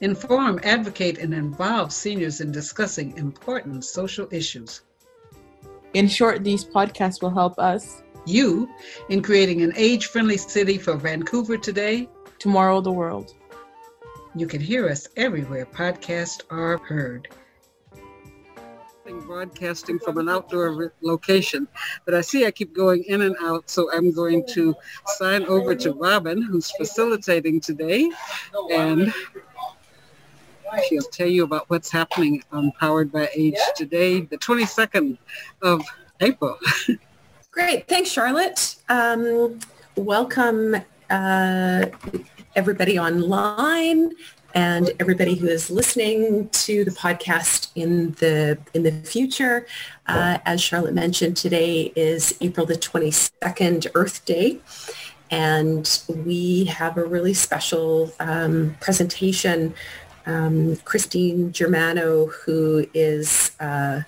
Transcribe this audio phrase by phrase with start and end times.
[0.00, 4.82] inform, advocate, and involve seniors in discussing important social issues.
[5.94, 8.68] In short, these podcasts will help us, you,
[9.08, 13.34] in creating an age friendly city for Vancouver today, tomorrow, the world.
[14.34, 17.28] You can hear us everywhere podcasts are heard.
[19.26, 21.66] Broadcasting from an outdoor location,
[22.04, 24.72] but I see I keep going in and out, so I'm going to
[25.18, 28.08] sign over to Robin, who's facilitating today,
[28.70, 29.12] and
[30.88, 35.18] She'll tell you about what's happening on Powered by Age today, the 22nd
[35.62, 35.82] of
[36.20, 36.58] April.
[37.50, 37.88] Great.
[37.88, 38.76] Thanks, Charlotte.
[38.88, 39.58] Um,
[39.96, 40.76] welcome
[41.10, 41.86] uh,
[42.54, 44.12] everybody online
[44.54, 49.66] and everybody who is listening to the podcast in the in the future.
[50.06, 54.58] Uh, as Charlotte mentioned, today is April the 22nd, Earth Day.
[55.30, 59.74] And we have a really special um, presentation
[60.26, 64.04] um, Christine Germano, who is a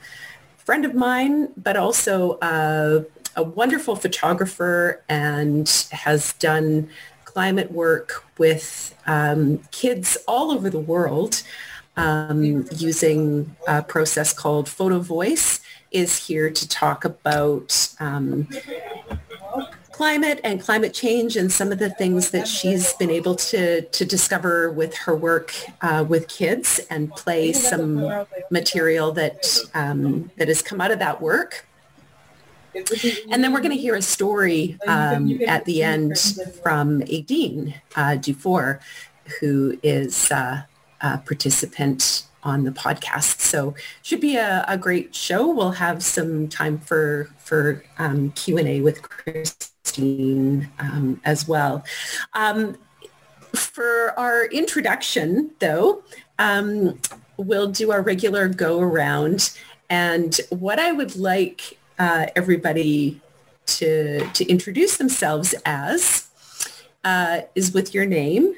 [0.59, 3.05] friend of mine, but also a,
[3.37, 6.89] a wonderful photographer and has done
[7.25, 11.43] climate work with um, kids all over the world
[11.97, 18.49] um, using a process called Photo Voice is here to talk about um,
[20.03, 24.05] climate and climate change and some of the things that she's been able to, to
[24.05, 30.61] discover with her work uh, with kids and play some material that, um, that has
[30.61, 31.69] come out of that work.
[33.31, 36.19] And then we're going to hear a story um, at the end
[36.65, 38.81] from Aideen uh, Dufour,
[39.39, 40.63] who is uh,
[41.01, 43.41] a participant on the podcast.
[43.41, 45.49] So should be a, a great show.
[45.49, 51.85] We'll have some time for for um, Q and A with Christine um, as well.
[52.35, 52.77] Um,
[53.55, 56.03] for our introduction, though,
[56.39, 56.99] um,
[57.37, 59.57] we'll do our regular go around.
[59.91, 63.21] And what I would like uh, everybody
[63.67, 66.29] to to introduce themselves as
[67.05, 68.55] uh, is with your name.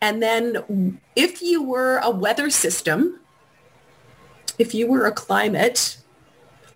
[0.00, 3.18] And then if you were a weather system,
[4.58, 5.96] if you were a climate,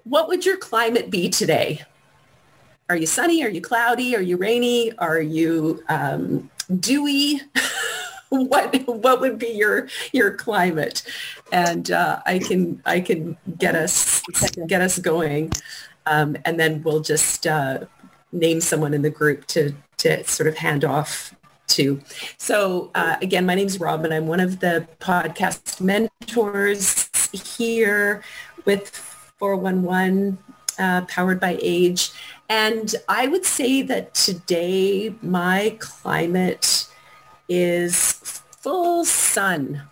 [0.04, 1.82] what would your climate be today?
[2.88, 3.42] Are you sunny?
[3.44, 4.14] Are you cloudy?
[4.16, 4.96] Are you rainy?
[4.98, 6.50] Are you um,
[6.80, 7.40] dewy?
[8.28, 11.02] what what would be your your climate?
[11.52, 14.22] And uh, I can I can get us
[14.66, 15.52] get us going,
[16.06, 17.86] um, and then we'll just uh,
[18.32, 21.34] name someone in the group to to sort of hand off
[21.68, 22.00] to.
[22.38, 24.12] So uh, again, my name is Robin.
[24.12, 28.22] I'm one of the podcast mentors here
[28.64, 28.90] with
[29.38, 30.38] 411
[30.78, 32.12] uh, powered by age.
[32.48, 36.86] And I would say that today my climate
[37.48, 39.82] is full sun.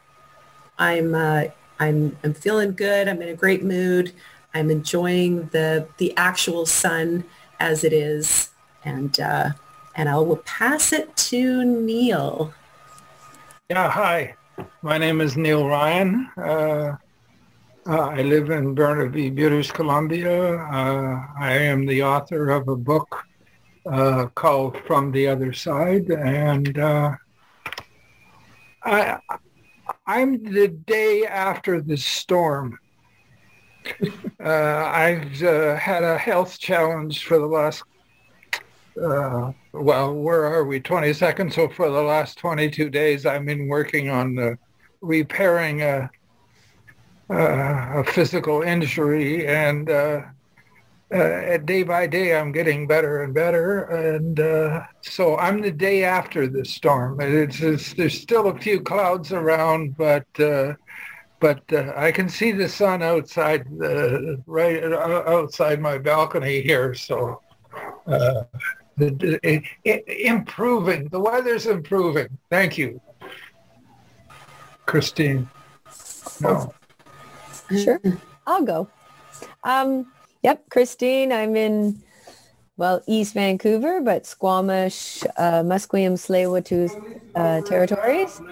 [0.78, 1.44] I'm, uh,
[1.78, 3.08] I'm, I'm feeling good.
[3.08, 4.12] I'm in a great mood.
[4.54, 7.24] I'm enjoying the, the actual sun
[7.58, 8.50] as it is.
[8.84, 9.50] And, uh,
[9.94, 12.52] and I will pass it to Neil.
[13.68, 14.34] Yeah, hi.
[14.82, 16.28] My name is Neil Ryan.
[16.36, 16.96] Uh,
[17.90, 20.58] uh, I live in Burnaby, British Columbia.
[20.58, 23.26] Uh, I am the author of a book
[23.84, 27.16] uh, called From the Other Side, and uh,
[28.84, 29.18] I,
[30.06, 32.78] I'm the day after the storm.
[34.42, 37.82] Uh, I've uh, had a health challenge for the last,
[38.96, 41.52] well, where are we, 22nd?
[41.52, 44.56] So for the last 22 days, I've been working on
[45.02, 46.08] repairing a uh,
[47.30, 50.22] a physical injury, and uh,
[51.14, 53.84] uh, day by day I'm getting better and better.
[53.84, 57.20] And uh, so I'm the day after the storm.
[57.20, 60.74] It's, it's, there's still a few clouds around, but uh,
[61.38, 63.64] but uh, I can see the sun outside,
[64.46, 66.94] right outside my balcony here.
[66.94, 67.40] So.
[68.96, 71.08] The, it, it, improving.
[71.08, 72.28] The weather's improving.
[72.50, 73.00] Thank you,
[74.84, 75.48] Christine.
[76.42, 76.74] No.
[77.76, 78.00] Sure.
[78.46, 78.90] I'll go.
[79.64, 80.06] Um,
[80.42, 82.02] yep, Christine, I'm in,
[82.76, 86.96] well, East Vancouver, but Squamish, uh, Musqueam, tsleil
[87.36, 88.42] uh, territories.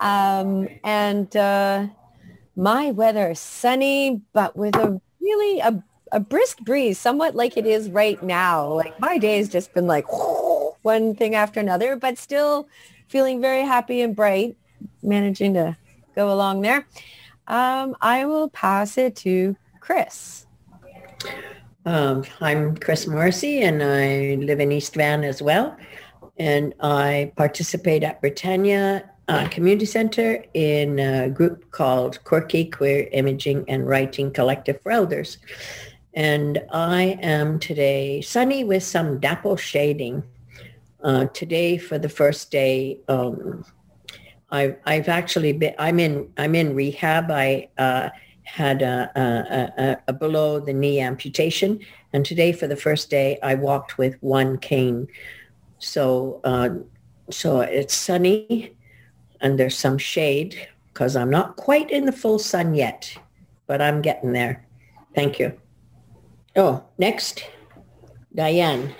[0.00, 1.86] Um, and uh,
[2.56, 5.82] my weather sunny, but with a really a,
[6.12, 8.68] a brisk breeze, somewhat like it is right now.
[8.72, 10.06] Like my day has just been like
[10.82, 12.68] one thing after another, but still
[13.08, 14.56] feeling very happy and bright,
[15.02, 15.76] managing to
[16.14, 16.86] go along there.
[17.50, 20.46] Um, I will pass it to Chris.
[21.84, 25.76] Um, I'm Chris Morrissey and I live in East Van as well.
[26.38, 33.64] And I participate at Britannia uh, Community Center in a group called Quirky Queer Imaging
[33.68, 35.38] and Writing Collective for Elders.
[36.14, 40.22] And I am today sunny with some dapple shading.
[41.02, 43.64] Uh, today for the first day, um,
[44.52, 47.30] I, I've actually been, I'm in, I'm in rehab.
[47.30, 48.10] I uh,
[48.42, 51.80] had a, a, a, a below the knee amputation.
[52.12, 55.06] And today for the first day, I walked with one cane.
[55.78, 56.70] So, uh,
[57.30, 58.76] so it's sunny
[59.40, 63.16] and there's some shade because I'm not quite in the full sun yet,
[63.66, 64.66] but I'm getting there.
[65.14, 65.58] Thank you.
[66.56, 67.44] Oh, next,
[68.34, 68.94] Diane.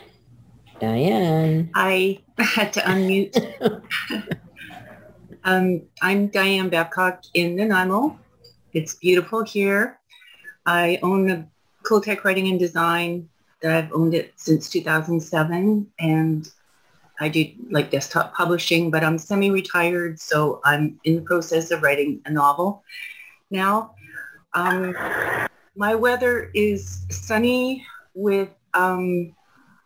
[0.81, 1.71] Diane.
[1.75, 3.83] I had to unmute.
[5.45, 8.19] um, I'm Diane Babcock in Nanaimo.
[8.73, 9.99] It's beautiful here.
[10.67, 11.49] I own a
[11.85, 13.29] Cooltech Writing and Design
[13.63, 16.49] I've owned it since 2007 and
[17.21, 22.23] I do like desktop publishing, but I'm semi-retired, so I'm in the process of writing
[22.25, 22.83] a novel
[23.51, 23.95] now.
[24.55, 24.97] Um,
[25.77, 29.35] my weather is sunny with um,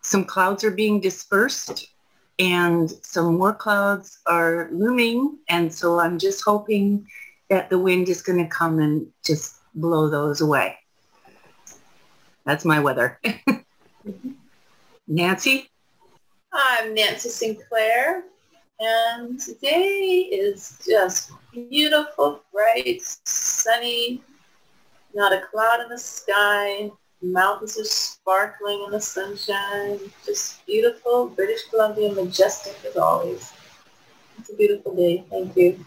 [0.03, 1.94] some clouds are being dispersed
[2.39, 5.39] and some more clouds are looming.
[5.49, 7.07] And so I'm just hoping
[7.51, 10.79] that the wind is going to come and just blow those away.
[12.45, 13.21] That's my weather.
[15.09, 15.71] Nancy?
[16.53, 18.25] I'm Nancy Sinclair,
[18.79, 24.23] and today is just beautiful, bright, sunny,
[25.15, 26.91] not a cloud in the sky.
[27.33, 29.99] Mountains are sparkling in the sunshine.
[30.27, 33.53] Just beautiful, British Columbia, majestic as always.
[34.39, 35.25] It's a beautiful day.
[35.31, 35.85] Thank you.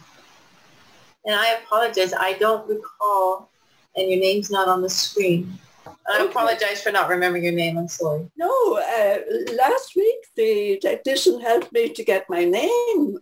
[1.25, 2.13] And I apologize.
[2.13, 3.49] I don't recall,
[3.95, 5.59] and your name's not on the screen.
[5.85, 6.29] I Okay.
[6.31, 7.77] apologize for not remembering your name.
[7.77, 8.29] I'm sorry.
[8.37, 9.17] No, uh,
[9.53, 13.19] last week the technician helped me to get my name,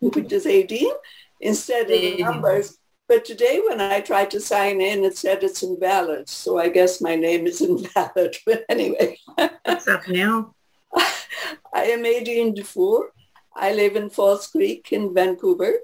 [0.00, 0.92] which is Aideen,
[1.40, 2.77] instead of the numbers.
[3.08, 6.28] But today when I tried to sign in, it said it's invalid.
[6.28, 8.36] So I guess my name is invalid.
[8.44, 9.18] But anyway,
[9.64, 10.54] What's up now?
[10.94, 13.12] I am Aideen Dufour.
[13.56, 15.74] I live in False Creek in Vancouver.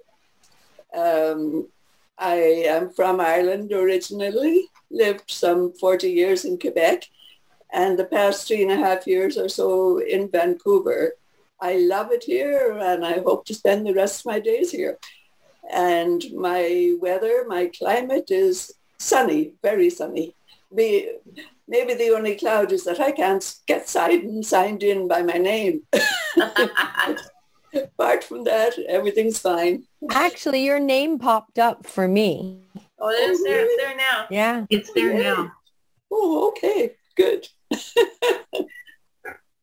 [0.95, 1.69] Um,
[2.19, 2.35] I
[2.69, 7.05] am from Ireland originally, lived some 40 years in Quebec,
[7.73, 11.15] and the past three and a half years or so in Vancouver.
[11.61, 14.99] I love it here, and I hope to spend the rest of my days here.
[15.73, 20.35] And my weather, my climate is sunny, very sunny.
[20.75, 21.11] Be,
[21.69, 25.83] maybe the only cloud is that I can't get signed, signed in by my name.
[27.75, 29.85] Apart from that, everything's fine.
[30.11, 32.61] Actually, your name popped up for me.
[32.99, 33.65] Oh, it is there.
[33.65, 34.27] It's there now.
[34.31, 34.67] Yeah.
[34.71, 35.53] It's there now.
[36.11, 37.49] Oh, okay, good.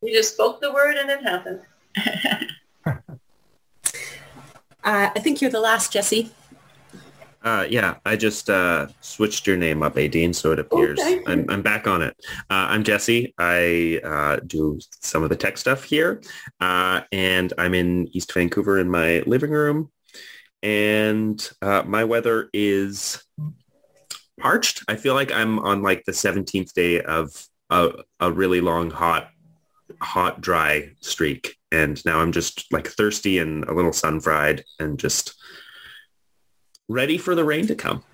[0.02, 1.60] You just spoke the word and it happened.
[4.84, 6.32] Uh, I think you're the last, Jesse.
[7.44, 11.24] Uh, yeah, I just uh, switched your name up, Aideen, so it appears you.
[11.26, 12.14] I'm, I'm back on it.
[12.48, 13.34] Uh, I'm Jesse.
[13.36, 16.22] I uh, do some of the tech stuff here,
[16.60, 19.90] uh, and I'm in East Vancouver in my living room.
[20.62, 23.24] And uh, my weather is
[24.38, 24.84] parched.
[24.86, 29.30] I feel like I'm on like the 17th day of a, a really long, hot,
[30.02, 31.56] hot, dry streak.
[31.70, 35.34] And now I'm just like thirsty and a little sun fried and just
[36.88, 38.04] ready for the rain to come.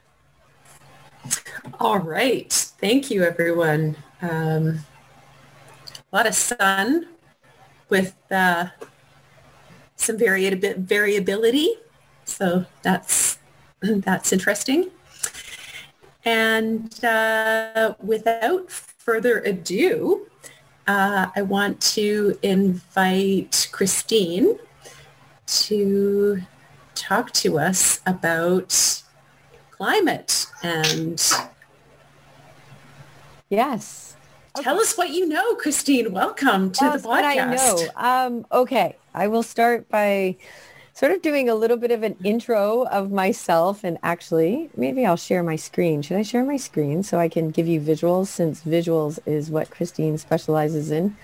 [1.80, 2.52] All right.
[2.52, 3.97] Thank you, everyone.
[4.23, 4.80] Um,
[6.12, 7.09] a lot of sun
[7.88, 8.68] with uh,
[9.97, 11.75] some variabi- variability.
[12.25, 13.38] So that's
[13.80, 14.90] that's interesting.
[16.25, 20.26] And uh, without further ado,
[20.88, 24.59] uh, I want to invite Christine
[25.47, 26.40] to
[26.95, 29.02] talk to us about
[29.71, 31.23] climate and
[33.50, 34.16] Yes.
[34.57, 36.12] tell us what you know, Christine.
[36.12, 37.25] Welcome to the what podcast.
[37.25, 37.90] I know.
[37.97, 40.37] Um, okay, I will start by
[40.99, 45.14] sort of doing a little bit of an intro of myself and actually maybe I'll
[45.14, 46.02] share my screen.
[46.02, 49.71] Should I share my screen so I can give you visuals since visuals is what
[49.71, 51.17] Christine specializes in?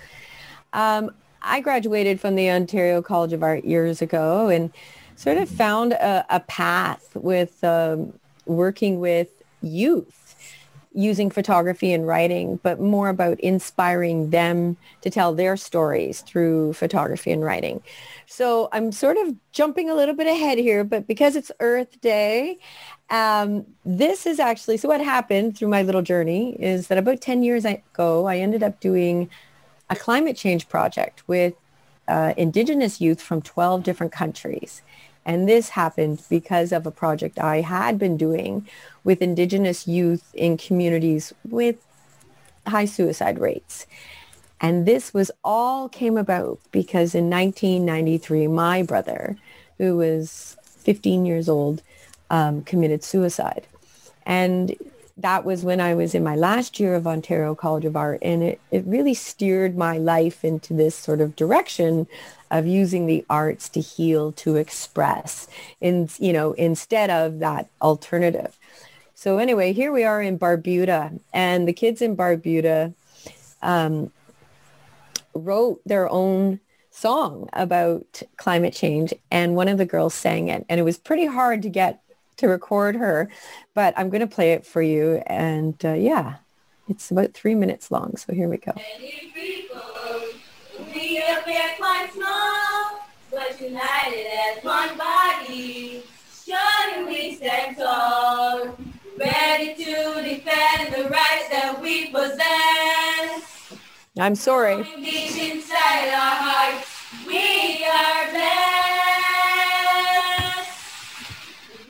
[0.75, 1.11] Um,
[1.43, 4.71] I graduated from the Ontario College of Art years ago and
[5.17, 8.13] sort of found a, a path with um,
[8.47, 10.24] working with youth
[10.95, 17.33] using photography and writing, but more about inspiring them to tell their stories through photography
[17.33, 17.83] and writing.
[18.27, 22.59] So I'm sort of jumping a little bit ahead here, but because it's Earth Day,
[23.11, 27.43] um, this is actually, so what happened through my little journey is that about 10
[27.43, 29.29] years ago, I ended up doing
[29.91, 31.55] a climate change project with
[32.07, 34.83] uh, indigenous youth from 12 different countries.
[35.27, 38.67] And this happened because of a project I had been doing
[39.05, 41.77] with Indigenous youth in communities with
[42.67, 43.87] high suicide rates.
[44.61, 49.37] And this was all came about because in 1993, my brother,
[49.79, 51.83] who was 15 years old,
[52.31, 53.67] um, committed suicide.
[54.25, 54.75] And
[55.17, 58.19] that was when I was in my last year of Ontario College of Art.
[58.23, 62.07] And it, it really steered my life into this sort of direction
[62.55, 65.49] of using the arts to heal, to express,
[65.81, 68.57] in, you know, instead of that alternative.
[69.17, 72.95] So anyway, here we are in Barbuda, and the kids in Barbuda
[73.61, 74.13] um,
[75.35, 76.61] wrote their own
[76.93, 81.27] song about climate change, and one of the girls sang it, and it was pretty
[81.27, 82.03] hard to get
[82.37, 83.29] to record her,
[83.75, 86.37] but I'm going to play it for you, and uh, yeah,
[86.89, 88.75] it's about three minutes long, so here we go.
[91.15, 92.99] We appear quite small,
[93.31, 96.03] but united as one body.
[96.45, 98.77] Surely we stand tall,
[99.17, 103.79] ready to defend the rights that we possess.
[104.19, 104.75] I'm sorry.
[104.75, 106.91] Inside our hearts,
[107.29, 108.75] we are blessed.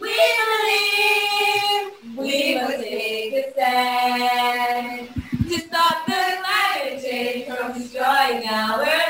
[0.02, 0.16] We
[0.52, 1.82] believe
[2.18, 5.08] we must take a stand
[5.48, 6.12] to stop the
[6.42, 9.03] climate change from destroying our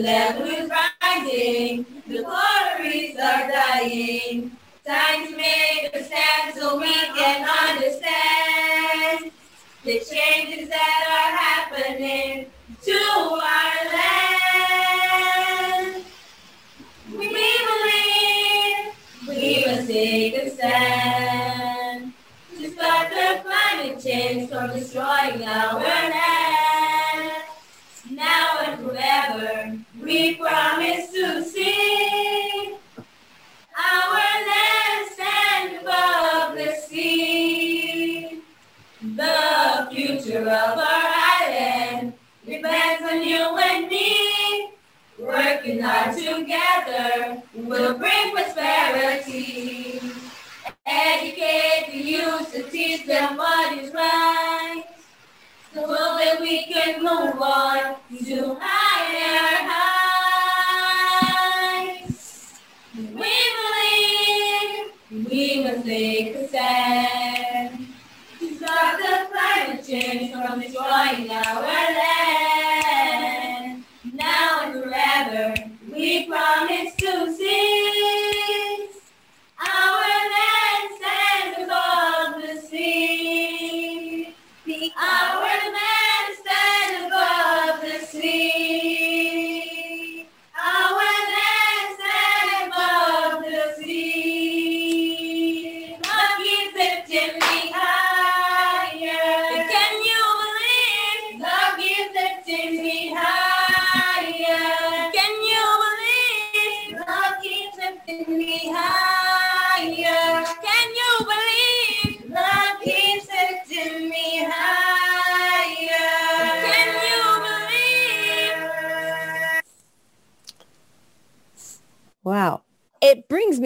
[0.00, 2.22] level is rising, the
[2.80, 4.39] reefs are dying.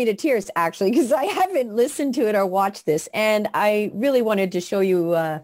[0.05, 3.91] Me to tears actually because I haven't listened to it or watched this and I
[3.95, 5.41] really wanted to show you uh,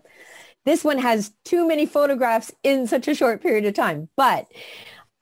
[0.65, 4.47] this one has too many photographs in such a short period of time but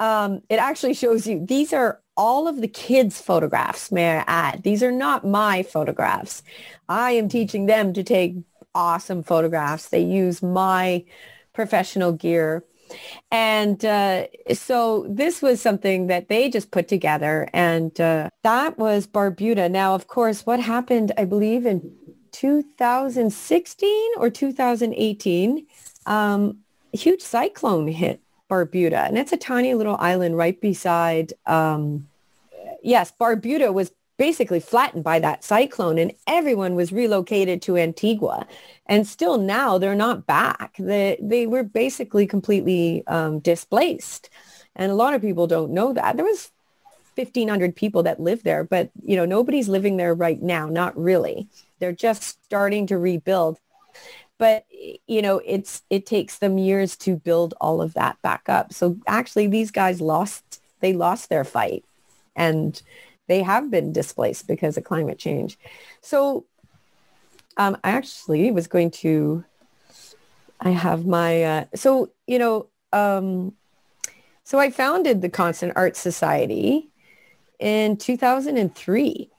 [0.00, 4.62] um, it actually shows you these are all of the kids photographs may I add.
[4.62, 6.42] These are not my photographs.
[6.88, 8.36] I am teaching them to take
[8.74, 9.88] awesome photographs.
[9.88, 11.04] They use my
[11.52, 12.64] professional gear
[13.30, 17.48] and uh, so this was something that they just put together.
[17.52, 19.70] And uh, that was Barbuda.
[19.70, 21.92] Now, of course, what happened, I believe, in
[22.32, 25.66] 2016 or 2018,
[26.06, 26.58] um,
[26.92, 29.08] a huge cyclone hit Barbuda.
[29.08, 32.08] And it's a tiny little island right beside um,
[32.82, 38.46] yes, Barbuda was basically flattened by that cyclone and everyone was relocated to Antigua.
[38.86, 40.74] And still now they're not back.
[40.78, 44.28] They, they were basically completely um, displaced.
[44.76, 46.16] And a lot of people don't know that.
[46.16, 46.50] There was
[47.18, 50.68] 1,500 people that lived there, but you know nobody's living there right now.
[50.68, 51.48] Not really.
[51.78, 53.58] They're just starting to rebuild.
[54.38, 58.72] But you know it's it takes them years to build all of that back up.
[58.72, 61.84] So actually, these guys lost they lost their fight,
[62.36, 62.80] and
[63.28, 65.58] they have been displaced because of climate change.
[66.00, 66.46] So
[67.56, 69.44] um, I actually was going to.
[70.60, 72.68] I have my uh, so you know.
[72.92, 73.54] Um,
[74.44, 76.88] so I founded the Constant Art Society
[77.58, 79.30] in 2003.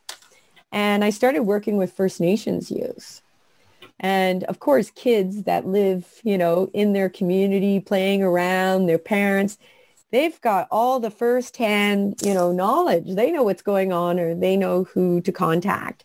[0.71, 3.21] And I started working with First Nations youth.
[3.99, 9.57] And of course, kids that live, you know, in their community, playing around, their parents,
[10.11, 13.05] they've got all the firsthand, you know, knowledge.
[13.07, 16.03] They know what's going on or they know who to contact.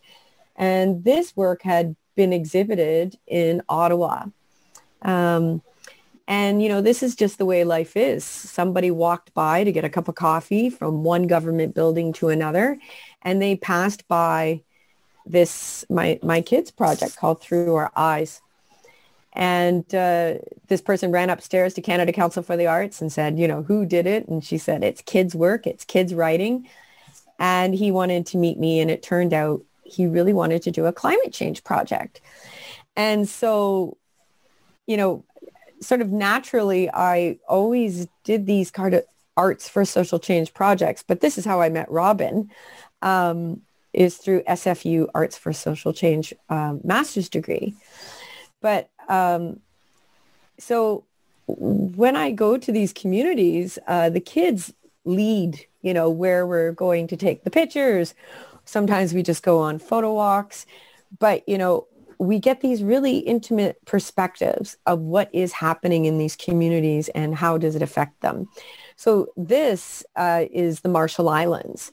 [0.57, 4.27] And this work had been exhibited in Ottawa.
[5.03, 5.63] Um,
[6.27, 8.25] and, you know, this is just the way life is.
[8.25, 12.79] Somebody walked by to get a cup of coffee from one government building to another,
[13.21, 14.63] and they passed by
[15.27, 18.41] this, my, my kids project called Through Our Eyes.
[19.35, 20.35] And uh,
[20.69, 23.85] this person ran upstairs to Canada Council for the Arts and said, you know, who
[23.85, 24.29] did it?
[24.29, 26.69] And she said, it's kids work, it's kids writing.
[27.38, 28.81] And he wanted to meet me.
[28.81, 32.21] And it turned out he really wanted to do a climate change project.
[32.97, 33.97] And so,
[34.87, 35.25] you know,
[35.81, 39.05] sort of naturally, I always did these kind of
[39.37, 41.03] arts for social change projects.
[41.07, 42.50] But this is how I met Robin,
[43.03, 43.62] um,
[43.93, 47.75] is through SFU Arts for Social Change um, master's degree.
[48.61, 49.61] But um,
[50.59, 51.05] so
[51.47, 54.73] when I go to these communities, uh, the kids
[55.05, 58.14] lead, you know, where we're going to take the pictures.
[58.64, 60.67] Sometimes we just go on photo walks.
[61.19, 61.87] But, you know,
[62.19, 67.59] we get these really intimate perspectives of what is happening in these communities and how
[67.59, 68.49] does it affect them.
[68.97, 71.93] So this uh, is the Marshall Islands.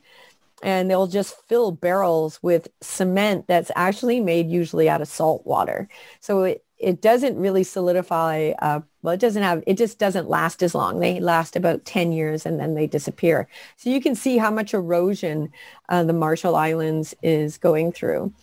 [0.63, 5.89] And they'll just fill barrels with cement that's actually made usually out of salt water.
[6.19, 8.51] So it, it doesn't really solidify.
[8.59, 10.99] Uh, well, it doesn't have, it just doesn't last as long.
[10.99, 13.47] They last about 10 years and then they disappear.
[13.77, 15.51] So you can see how much erosion
[15.89, 18.33] uh, the Marshall Islands is going through.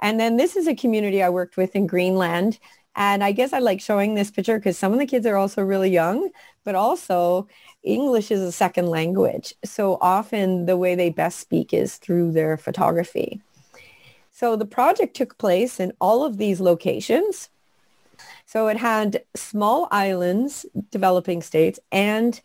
[0.00, 2.58] And then this is a community I worked with in Greenland.
[2.94, 5.62] And I guess I like showing this picture because some of the kids are also
[5.62, 6.30] really young,
[6.64, 7.48] but also
[7.82, 9.54] English is a second language.
[9.64, 13.40] So often the way they best speak is through their photography.
[14.30, 17.48] So the project took place in all of these locations.
[18.52, 22.38] So it had small islands, developing states, and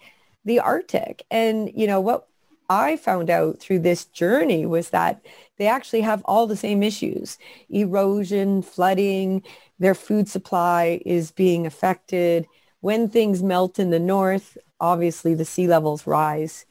[0.45, 1.25] the Arctic.
[1.29, 2.29] And, you know, what
[2.69, 5.21] I found out through this journey was that
[5.57, 7.37] they actually have all the same issues.
[7.69, 9.43] Erosion, flooding,
[9.79, 12.47] their food supply is being affected.
[12.79, 16.65] When things melt in the north, obviously the sea levels rise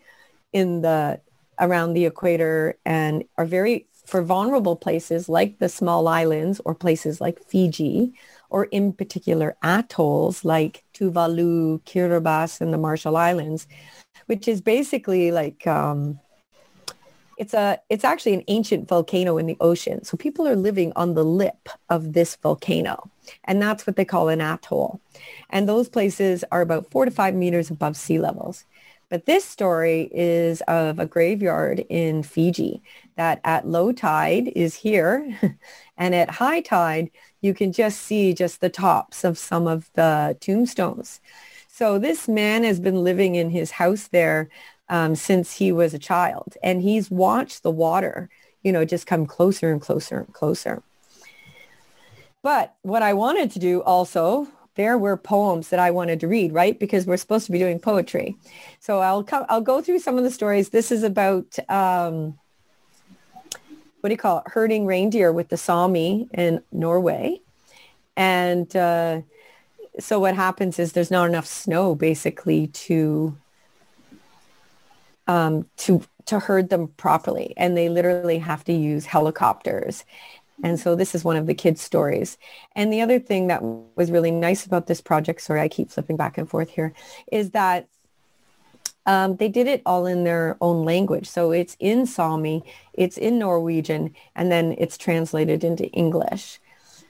[0.54, 1.20] in the
[1.58, 7.20] around the equator and are very for vulnerable places like the small islands or places
[7.20, 8.14] like Fiji
[8.50, 13.66] or in particular atolls like Tuvalu, Kiribati, and the Marshall Islands,
[14.26, 16.18] which is basically like um,
[17.36, 20.04] it's a it's actually an ancient volcano in the ocean.
[20.04, 23.10] So people are living on the lip of this volcano.
[23.44, 25.00] And that's what they call an atoll.
[25.50, 28.64] And those places are about four to five meters above sea levels.
[29.08, 32.82] But this story is of a graveyard in Fiji
[33.16, 35.38] that at low tide is here.
[35.96, 40.36] and at high tide, you can just see just the tops of some of the
[40.40, 41.20] tombstones.
[41.68, 44.48] So this man has been living in his house there
[44.88, 46.56] um, since he was a child.
[46.62, 48.30] And he's watched the water,
[48.62, 50.82] you know, just come closer and closer and closer.
[52.42, 56.52] But what I wanted to do also, there were poems that I wanted to read,
[56.52, 56.78] right?
[56.78, 58.36] Because we're supposed to be doing poetry.
[58.78, 60.68] So I'll I'll go through some of the stories.
[60.68, 62.38] This is about, um,
[64.06, 64.44] what do you call it?
[64.52, 67.40] Herding reindeer with the Sami in Norway.
[68.16, 69.22] And uh,
[69.98, 73.36] so what happens is there's not enough snow basically to
[75.26, 80.04] um, to to herd them properly, and they literally have to use helicopters.
[80.62, 82.38] And so this is one of the kids' stories.
[82.76, 86.16] And the other thing that was really nice about this project, sorry, I keep flipping
[86.16, 86.92] back and forth here,
[87.32, 87.88] is that
[89.06, 91.28] um, they did it all in their own language.
[91.28, 96.60] So it's in Sami, it's in Norwegian, and then it's translated into English.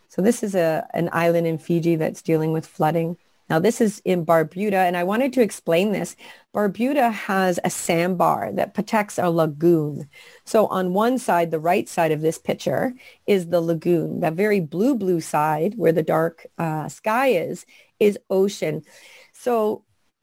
[0.09, 3.17] So this is a, an island in Fiji that's dealing with flooding.
[3.49, 6.17] Now this is in Barbuda and I wanted to explain this.
[6.53, 10.09] Barbuda has a sandbar that protects a lagoon.
[10.45, 12.93] So on one side, the right side of this picture
[13.27, 14.21] is the lagoon.
[14.21, 17.67] The very blue, blue side where the dark uh, sky is,
[18.01, 18.83] is ocean.
[19.33, 19.85] So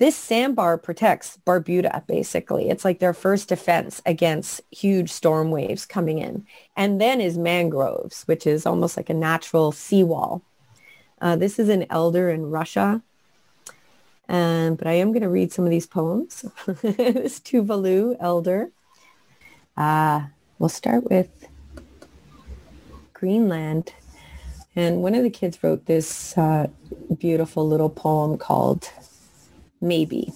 [0.00, 2.70] this sandbar protects Barbuda basically.
[2.70, 6.46] It's like their first defense against huge storm waves coming in.
[6.74, 10.40] And then is mangroves, which is almost like a natural seawall.
[11.20, 13.02] Uh, this is an elder in Russia.
[14.26, 16.46] Um, but I am going to read some of these poems.
[16.82, 18.70] this Tuvalu elder.
[19.76, 20.22] Uh,
[20.58, 21.28] we'll start with
[23.12, 23.92] Greenland.
[24.74, 26.68] And one of the kids wrote this uh,
[27.18, 28.88] beautiful little poem called
[29.80, 30.32] Maybe.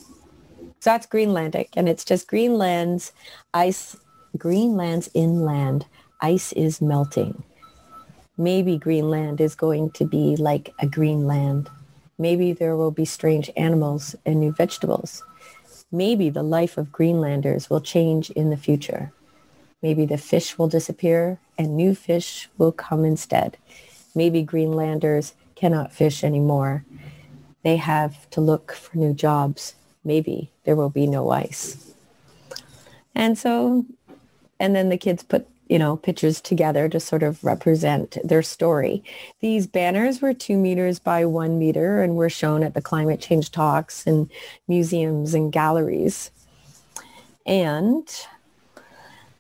[0.81, 1.69] So that's Greenlandic.
[1.77, 3.13] And it's just Greenland's
[3.53, 3.97] ice,
[4.37, 5.87] Greenland's inland.
[6.21, 7.43] Ice is melting
[8.37, 11.71] maybe Greenland is going to be like a Greenland.
[12.19, 15.23] Maybe there will be strange animals and new vegetables.
[15.93, 19.13] Maybe the life of Greenlanders will change in the future.
[19.83, 23.57] Maybe the fish will disappear and new fish will come instead.
[24.15, 26.85] Maybe Greenlanders cannot fish anymore.
[27.65, 29.75] They have to look for new jobs.
[30.05, 31.93] Maybe there will be no ice.
[33.15, 33.85] And so,
[34.61, 39.03] and then the kids put you know, pictures together to sort of represent their story.
[39.41, 43.51] These banners were two meters by one meter and were shown at the climate change
[43.51, 44.31] talks and
[44.69, 46.31] museums and galleries.
[47.47, 48.09] And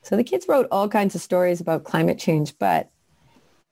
[0.02, 2.90] so the kids wrote all kinds of stories about climate change, but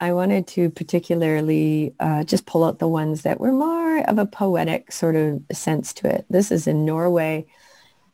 [0.03, 4.27] I wanted to particularly uh, just pull out the ones that were more of a
[4.27, 6.27] poetic sort of sense to it.
[6.29, 7.47] This is in Norway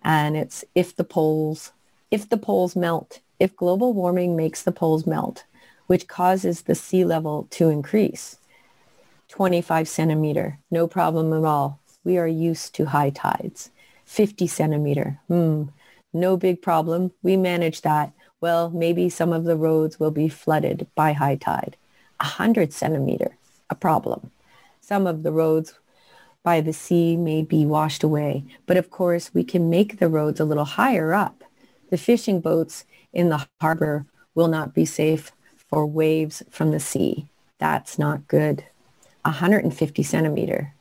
[0.03, 1.73] and it's if the poles,
[2.11, 5.45] if the poles melt, if global warming makes the poles melt,
[5.87, 8.37] which causes the sea level to increase,
[9.29, 11.81] 25 centimeter, no problem at all.
[12.05, 13.71] We are used to high tides.
[14.05, 15.65] 50 centimeter, hmm,
[16.13, 17.13] no big problem.
[17.23, 18.13] We manage that.
[18.41, 21.77] Well, maybe some of the roads will be flooded by high tide.
[22.21, 23.37] 100 centimeter,
[23.71, 24.31] a problem.
[24.81, 25.75] Some of the roads
[26.43, 28.45] by the sea may be washed away.
[28.67, 31.45] But of course, we can make the roads a little higher up.
[31.91, 37.29] The fishing boats in the harbor will not be safe for waves from the sea.
[37.59, 38.65] That's not good.
[39.25, 40.75] 150 centimeter.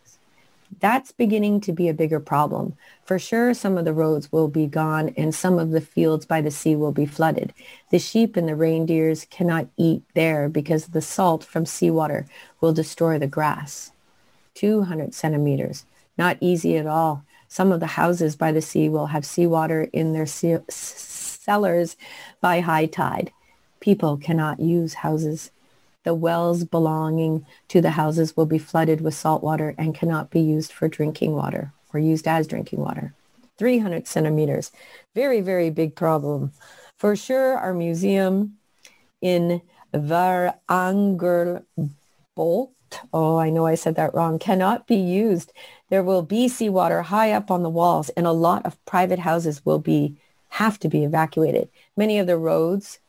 [0.80, 2.76] That's beginning to be a bigger problem.
[3.04, 6.42] For sure, some of the roads will be gone and some of the fields by
[6.42, 7.54] the sea will be flooded.
[7.90, 12.28] The sheep and the reindeers cannot eat there because the salt from seawater
[12.62, 13.92] will destroy the grass.
[14.54, 15.86] 200 centimeters.
[16.18, 17.24] Not easy at all.
[17.48, 21.96] Some of the houses by the sea will have seawater in their cellars
[22.42, 23.32] by high tide.
[23.80, 25.50] People cannot use houses.
[26.08, 30.40] The wells belonging to the houses will be flooded with salt water and cannot be
[30.40, 33.14] used for drinking water or used as drinking water.
[33.58, 34.72] 300 centimeters.
[35.14, 36.54] Very, very big problem.
[36.98, 38.56] For sure, our museum
[39.20, 39.62] in
[39.94, 41.66] Varangerbolt,
[43.12, 45.52] oh, I know I said that wrong, cannot be used.
[45.90, 49.66] There will be seawater high up on the walls and a lot of private houses
[49.66, 50.16] will be
[50.52, 51.68] have to be evacuated.
[51.98, 53.00] Many of the roads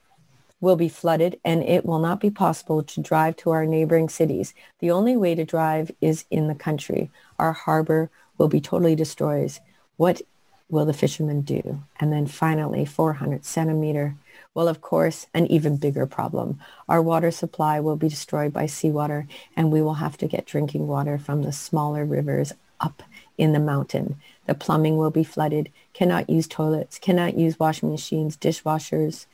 [0.60, 4.54] will be flooded and it will not be possible to drive to our neighboring cities.
[4.80, 7.10] The only way to drive is in the country.
[7.38, 9.52] Our harbor will be totally destroyed.
[9.96, 10.22] What
[10.68, 11.82] will the fishermen do?
[11.98, 14.16] And then finally, 400 centimeter.
[14.54, 16.60] Well, of course, an even bigger problem.
[16.88, 20.88] Our water supply will be destroyed by seawater and we will have to get drinking
[20.88, 23.02] water from the smaller rivers up
[23.36, 24.16] in the mountain.
[24.46, 29.26] The plumbing will be flooded, cannot use toilets, cannot use washing machines, dishwashers,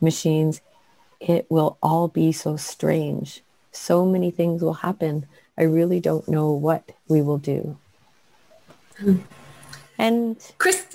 [0.00, 0.60] machines.
[1.20, 3.42] It will all be so strange.
[3.72, 5.26] So many things will happen.
[5.56, 7.76] I really don't know what we will do.
[9.98, 10.86] And Chris,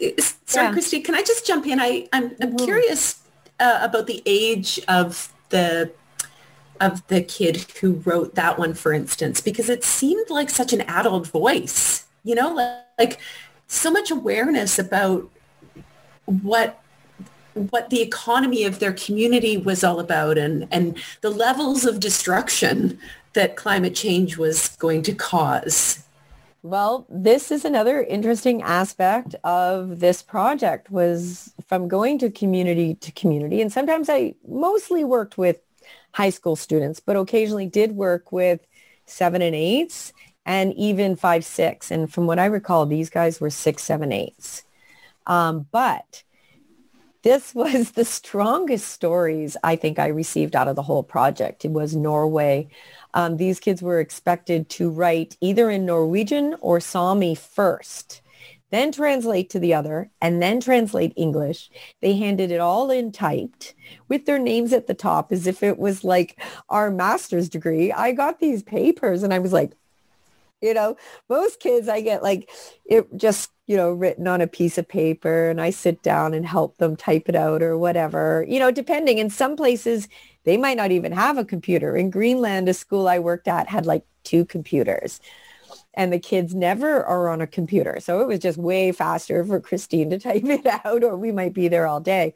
[0.46, 0.72] sorry, yeah.
[0.72, 1.80] Christy, can I just jump in?
[1.80, 2.66] I, I'm, I'm mm-hmm.
[2.66, 3.22] curious
[3.60, 5.92] uh, about the age of the
[6.82, 10.82] of the kid who wrote that one, for instance, because it seemed like such an
[10.82, 13.20] adult voice, you know, like, like
[13.68, 15.30] so much awareness about
[16.26, 16.83] what
[17.54, 23.00] what the economy of their community was all about and, and the levels of destruction
[23.34, 26.04] that climate change was going to cause.
[26.62, 33.12] Well, this is another interesting aspect of this project was from going to community to
[33.12, 33.62] community.
[33.62, 35.60] And sometimes I mostly worked with
[36.13, 38.66] high school students, but occasionally did work with
[39.06, 40.13] seven and eights
[40.46, 41.92] and even five, six.
[41.92, 44.63] And from what I recall, these guys were six, seven, eights.
[45.28, 46.24] Um, but
[47.24, 51.66] this was the strongest stories I think I received out of the whole project.
[51.66, 52.68] It was Norway.
[53.14, 58.22] Um, these kids were expected to write either in Norwegian or Sami first,
[58.72, 61.70] then translate to the other, and then translate English.
[62.02, 63.74] They handed it all in typed
[64.10, 67.92] with their names at the top as if it was like our master's degree.
[67.92, 69.74] I got these papers and I was like,
[70.63, 70.95] you know,
[71.30, 72.49] most kids I get like
[72.86, 76.45] it just, you know, written on a piece of paper and I sit down and
[76.45, 79.17] help them type it out or whatever, you know, depending.
[79.17, 80.08] In some places,
[80.45, 81.97] they might not even have a computer.
[81.97, 85.19] In Greenland, a school I worked at had like two computers
[85.93, 87.99] and the kids never are on a computer.
[87.99, 91.54] So it was just way faster for Christine to type it out or we might
[91.54, 92.36] be there all day.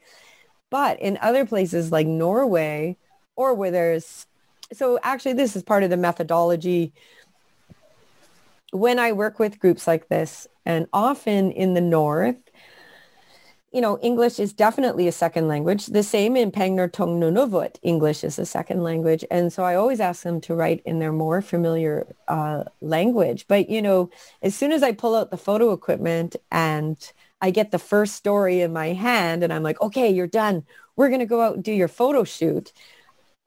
[0.70, 2.98] But in other places like Norway
[3.38, 4.26] or where there's,
[4.74, 6.94] so actually this is part of the methodology
[8.72, 12.38] when I work with groups like this, and often in the North,
[13.72, 15.88] you know, English is definitely a second language.
[15.88, 19.26] The same in Pangnirtung Nunavut, English is a second language.
[19.30, 23.46] And so I always ask them to write in their more familiar uh, language.
[23.48, 24.10] But, you know,
[24.42, 26.98] as soon as I pull out the photo equipment and
[27.42, 30.66] I get the first story in my hand and I'm like, okay, you're done.
[30.96, 32.72] We're going to go out and do your photo shoot.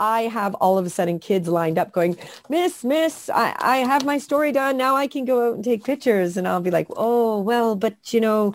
[0.01, 2.17] I have all of a sudden kids lined up going,
[2.49, 4.77] Miss, Miss, I, I have my story done.
[4.79, 6.37] Now I can go out and take pictures.
[6.37, 8.55] And I'll be like, oh, well, but you know,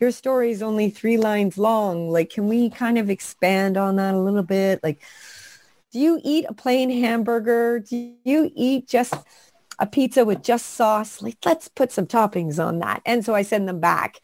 [0.00, 2.10] your story is only three lines long.
[2.10, 4.80] Like, can we kind of expand on that a little bit?
[4.84, 5.02] Like,
[5.92, 7.80] do you eat a plain hamburger?
[7.80, 9.14] Do you eat just
[9.78, 11.22] a pizza with just sauce?
[11.22, 13.02] Like, let's put some toppings on that.
[13.04, 14.20] And so I send them back.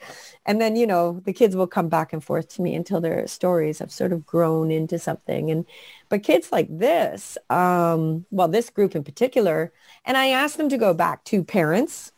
[0.46, 3.26] And then, you know, the kids will come back and forth to me until their
[3.26, 5.50] stories have sort of grown into something.
[5.50, 5.66] And
[6.08, 9.72] but kids like this, um, well, this group in particular,
[10.04, 12.12] and I ask them to go back to parents,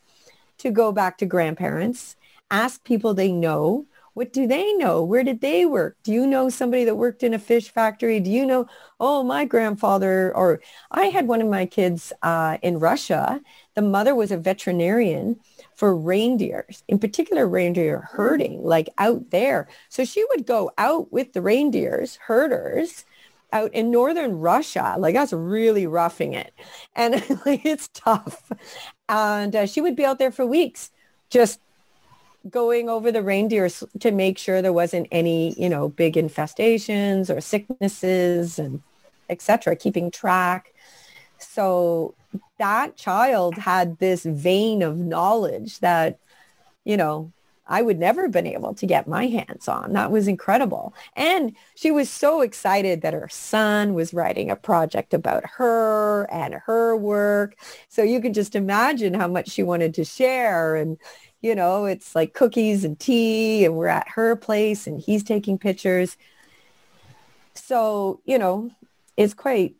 [0.58, 2.16] to go back to grandparents,
[2.50, 3.86] ask people they know.
[4.14, 5.02] What do they know?
[5.02, 5.96] Where did they work?
[6.02, 8.20] Do you know somebody that worked in a fish factory?
[8.20, 8.66] Do you know,
[9.00, 13.40] oh, my grandfather, or I had one of my kids uh, in Russia.
[13.74, 15.40] The mother was a veterinarian
[15.74, 19.68] for reindeers, in particular reindeer herding, like out there.
[19.88, 23.06] So she would go out with the reindeers, herders,
[23.52, 24.96] out in northern Russia.
[24.98, 26.52] Like that's really roughing it.
[26.94, 27.14] And
[27.46, 28.50] like, it's tough.
[29.08, 30.90] And uh, she would be out there for weeks
[31.30, 31.60] just
[32.50, 37.40] going over the reindeers to make sure there wasn't any, you know, big infestations or
[37.40, 38.82] sicknesses and
[39.30, 39.76] etc.
[39.76, 40.74] keeping track.
[41.38, 42.14] So
[42.58, 46.18] that child had this vein of knowledge that,
[46.84, 47.32] you know,
[47.66, 49.92] I would never have been able to get my hands on.
[49.92, 50.94] That was incredible.
[51.14, 56.54] And she was so excited that her son was writing a project about her and
[56.66, 57.56] her work.
[57.88, 60.74] So you can just imagine how much she wanted to share.
[60.74, 60.98] And,
[61.40, 65.56] you know, it's like cookies and tea and we're at her place and he's taking
[65.58, 66.16] pictures.
[67.54, 68.70] So, you know,
[69.16, 69.76] it's quite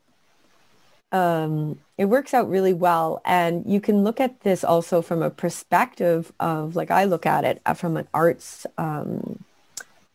[1.13, 3.21] um, it works out really well.
[3.25, 7.45] And you can look at this also from a perspective of, like I look at
[7.45, 9.45] it uh, from an arts, um,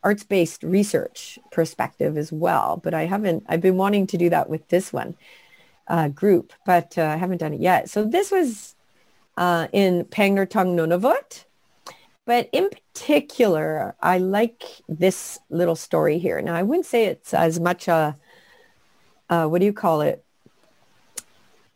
[0.04, 2.80] arts-based research perspective as well.
[2.82, 5.14] But I haven't, I've been wanting to do that with this one
[5.86, 7.88] uh, group, but uh, I haven't done it yet.
[7.88, 8.74] So this was
[9.36, 11.44] uh, in Pangnirtung Nunavut.
[12.26, 16.42] But in particular, I like this little story here.
[16.42, 18.18] Now, I wouldn't say it's as much a,
[19.30, 20.22] uh, what do you call it?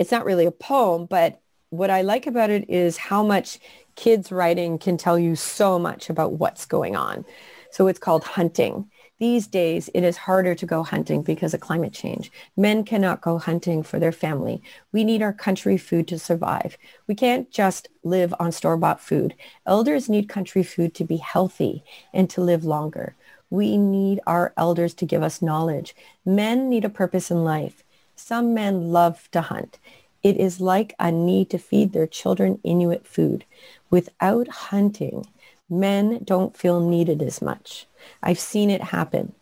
[0.03, 3.61] It's not really a poem, but what I like about it is how much
[3.95, 7.25] kids writing can tell you so much about what's going on.
[7.71, 8.91] So it's called hunting.
[9.21, 12.33] These days, it is harder to go hunting because of climate change.
[12.57, 14.61] Men cannot go hunting for their family.
[14.91, 16.77] We need our country food to survive.
[17.07, 19.37] We can't just live on store-bought food.
[19.67, 23.15] Elders need country food to be healthy and to live longer.
[23.51, 25.95] We need our elders to give us knowledge.
[26.25, 27.85] Men need a purpose in life.
[28.33, 29.79] Some men love to hunt.
[30.23, 33.45] It is like a need to feed their children Inuit food.
[33.91, 35.27] Without hunting,
[35.69, 37.85] men don't feel needed as much.
[38.23, 39.35] I've seen it happen.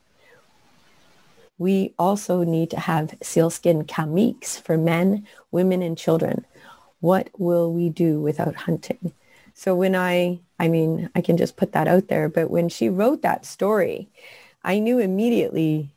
[1.57, 6.45] We also need to have sealskin kamiks for men, women, and children.
[6.99, 9.13] What will we do without hunting?
[9.55, 12.89] So when I, I mean, I can just put that out there, but when she
[12.89, 14.09] wrote that story,
[14.65, 15.91] I knew immediately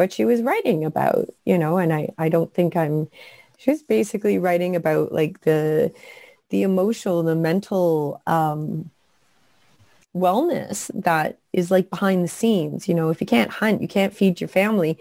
[0.00, 3.06] what she was writing about, you know, and I, I don't think I'm,
[3.58, 5.92] she was basically writing about like the,
[6.48, 8.90] the emotional, the mental, um,
[10.16, 12.88] wellness that is like behind the scenes.
[12.88, 14.98] You know, if you can't hunt, you can't feed your family.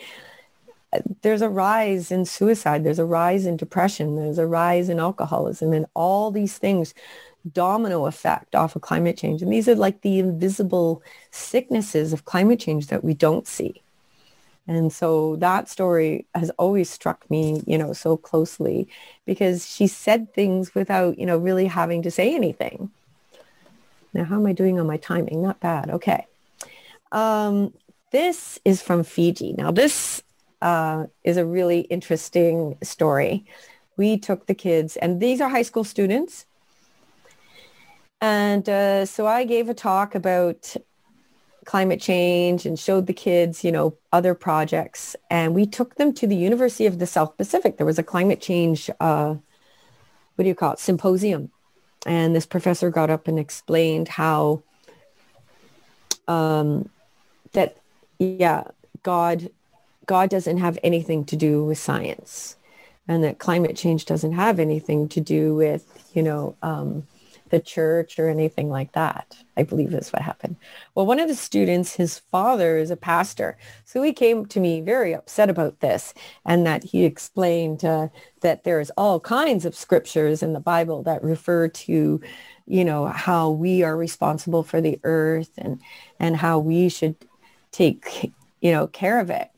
[1.22, 5.72] there's a rise in suicide, there's a rise in depression, there's a rise in alcoholism,
[5.72, 6.94] and all these things
[7.54, 9.42] domino effect off of climate change.
[9.42, 13.82] And these are like the invisible sicknesses of climate change that we don't see.
[14.70, 18.88] And so that story has always struck me, you know, so closely
[19.26, 22.92] because she said things without, you know, really having to say anything.
[24.14, 25.42] Now, how am I doing on my timing?
[25.42, 25.90] Not bad.
[25.90, 26.28] Okay.
[27.12, 27.74] Um,
[28.12, 29.56] this is from Fiji.
[29.58, 30.22] Now, this
[30.62, 33.48] uh, is a really interesting story.
[33.98, 36.46] We took the kids, and these are high school students.
[38.22, 40.76] And uh, so I gave a talk about
[41.70, 45.16] climate change and showed the kids, you know, other projects.
[45.30, 47.78] And we took them to the University of the South Pacific.
[47.78, 49.36] There was a climate change, uh,
[50.34, 51.52] what do you call it, symposium.
[52.08, 54.64] And this professor got up and explained how
[56.28, 56.90] um,
[57.52, 57.78] that,
[58.18, 58.64] yeah,
[59.04, 59.52] God,
[60.08, 62.56] God doesn't have anything to do with science
[63.08, 67.04] and that climate change doesn't have anything to do with, you know, um,
[67.50, 69.38] the church or anything like that.
[69.58, 70.56] I believe is what happened.
[70.96, 73.58] Well, one of the students, his father is a pastor.
[73.86, 76.14] So he came to me very upset about this
[76.46, 78.10] and that he explained uh,
[78.42, 82.22] that there's all kinds of scriptures in the Bible that refer to,
[82.66, 85.82] you know, how we are responsible for the earth and,
[86.20, 87.16] and how we should
[87.72, 88.32] take,
[88.62, 89.50] you know, care of it.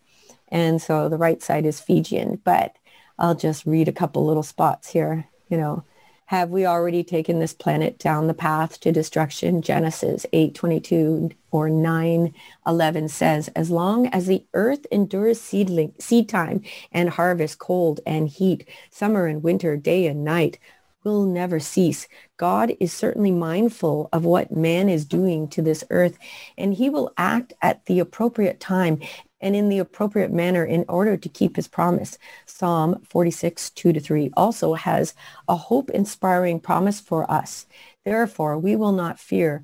[0.49, 2.75] And so the right side is Fijian, but
[3.17, 5.83] I'll just read a couple little spots here, you know.
[6.31, 9.61] Have we already taken this planet down the path to destruction?
[9.61, 16.61] Genesis 8:22 or 9:11 says, as long as the earth endures seedling, seed time
[16.93, 20.57] and harvest, cold and heat, summer and winter, day and night,
[21.03, 22.07] will never cease.
[22.37, 26.17] God is certainly mindful of what man is doing to this earth,
[26.57, 29.01] and he will act at the appropriate time
[29.41, 32.17] and in the appropriate manner in order to keep his promise.
[32.45, 35.13] Psalm 46, 2 to 3 also has
[35.47, 37.65] a hope-inspiring promise for us.
[38.05, 39.63] Therefore, we will not fear.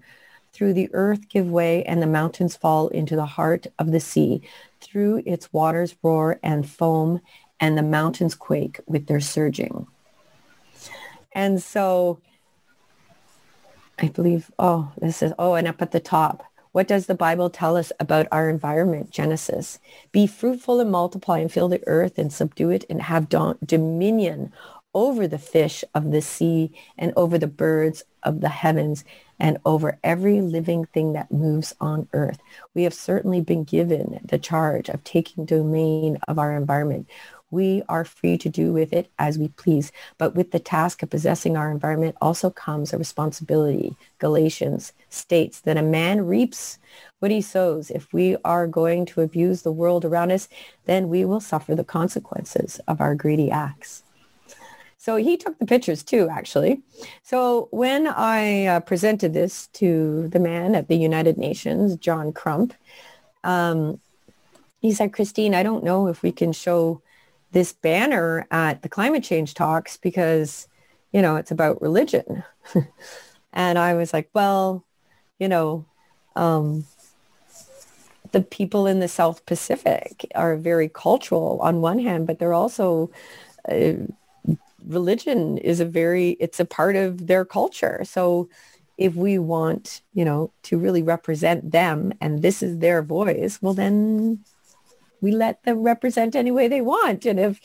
[0.52, 4.42] Through the earth give way and the mountains fall into the heart of the sea.
[4.82, 7.22] Through its waters roar and foam
[7.60, 9.88] and the mountains quake with their surging.
[11.32, 12.20] And so
[14.00, 17.50] I believe, oh, this is, oh, and up at the top, what does the Bible
[17.50, 19.10] tell us about our environment?
[19.10, 19.80] Genesis.
[20.12, 24.52] Be fruitful and multiply and fill the earth and subdue it and have dominion
[24.94, 29.04] over the fish of the sea and over the birds of the heavens
[29.40, 32.40] and over every living thing that moves on earth.
[32.74, 37.08] We have certainly been given the charge of taking domain of our environment
[37.50, 39.92] we are free to do with it as we please.
[40.18, 43.96] But with the task of possessing our environment also comes a responsibility.
[44.20, 46.78] Galatians states that a man reaps
[47.20, 47.90] what he sows.
[47.90, 50.50] If we are going to abuse the world around us,
[50.86, 54.04] then we will suffer the consequences of our greedy acts.
[54.98, 56.82] So he took the pictures too, actually.
[57.24, 62.74] So when I uh, presented this to the man at the United Nations, John Crump,
[63.44, 64.02] um,
[64.82, 67.02] he said, Christine, I don't know if we can show
[67.52, 70.68] this banner at the climate change talks because,
[71.12, 72.44] you know, it's about religion.
[73.54, 74.86] and I was like, well,
[75.40, 75.86] you know,
[76.36, 76.86] um,
[78.32, 83.10] the people in the South Pacific are very cultural on one hand, but they're also
[83.70, 83.94] uh,
[84.86, 88.02] religion is a very it's a part of their culture.
[88.04, 88.50] So
[88.98, 93.74] if we want, you know, to really represent them and this is their voice, well
[93.74, 94.44] then
[95.22, 97.26] we let them represent any way they want.
[97.26, 97.60] And if,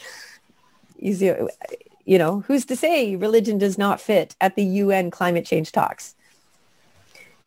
[0.96, 6.14] you know, who's to say religion does not fit at the UN climate change talks?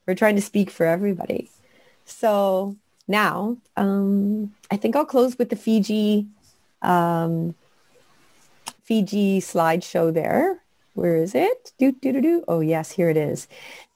[0.05, 1.49] We're trying to speak for everybody.
[2.05, 2.75] So
[3.07, 6.27] now, um, I think I'll close with the Fiji,
[6.81, 7.55] um,
[8.83, 10.61] Fiji slideshow there.
[10.93, 11.73] Where is it?
[11.77, 12.43] Do, do, do, do.
[12.47, 13.47] Oh, yes, here it is.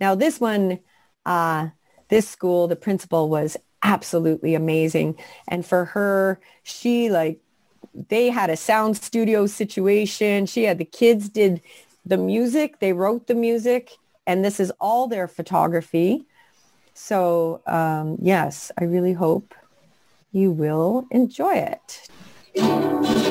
[0.01, 0.79] Now this one,
[1.25, 1.69] uh,
[2.09, 5.17] this school, the principal was absolutely amazing.
[5.47, 7.39] And for her, she like,
[8.09, 10.45] they had a sound studio situation.
[10.45, 11.61] She had the kids did
[12.05, 12.79] the music.
[12.79, 13.91] They wrote the music.
[14.27, 16.25] And this is all their photography.
[16.93, 19.55] So um, yes, I really hope
[20.31, 23.28] you will enjoy it.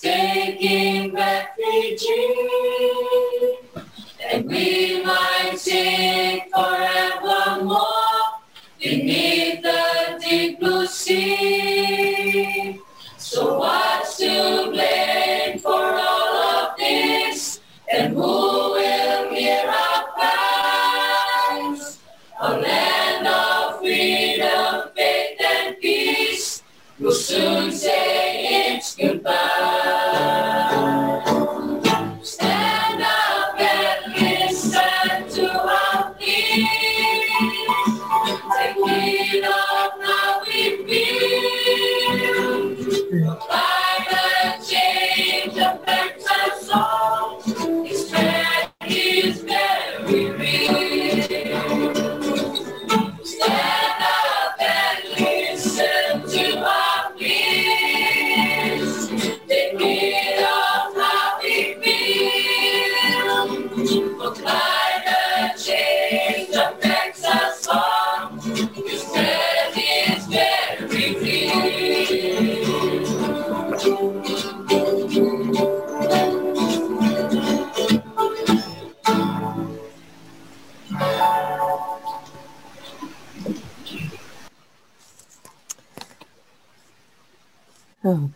[0.00, 1.56] Taking back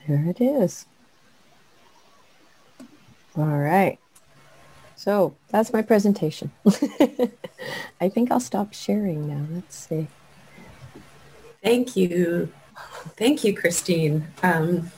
[0.09, 0.87] Oh, there it is.
[3.37, 3.99] All right.
[4.97, 6.51] So that's my presentation.
[8.01, 9.47] I think I'll stop sharing now.
[9.51, 10.09] Let's see.
[11.63, 12.53] Thank you.
[13.17, 14.29] Thank you, Christine.
[14.43, 14.91] Um,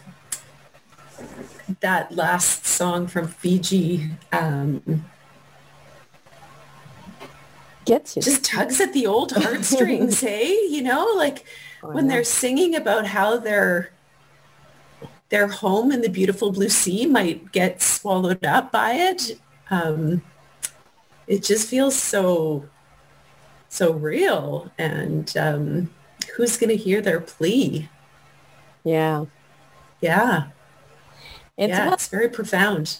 [1.80, 5.04] that last song from Fiji um,
[7.84, 8.22] Gets you.
[8.22, 10.52] just tugs at the old heartstrings, hey?
[10.68, 11.44] You know, like
[11.82, 13.90] when they're singing about how their
[15.30, 19.38] their home in the beautiful blue sea might get swallowed up by it.
[19.70, 20.22] Um,
[21.26, 22.64] it just feels so
[23.68, 25.90] so real and um,
[26.36, 27.88] who's going to hear their plea
[28.82, 29.26] Yeah.
[30.00, 30.48] yeah
[31.56, 32.98] It's yeah about- it's very profound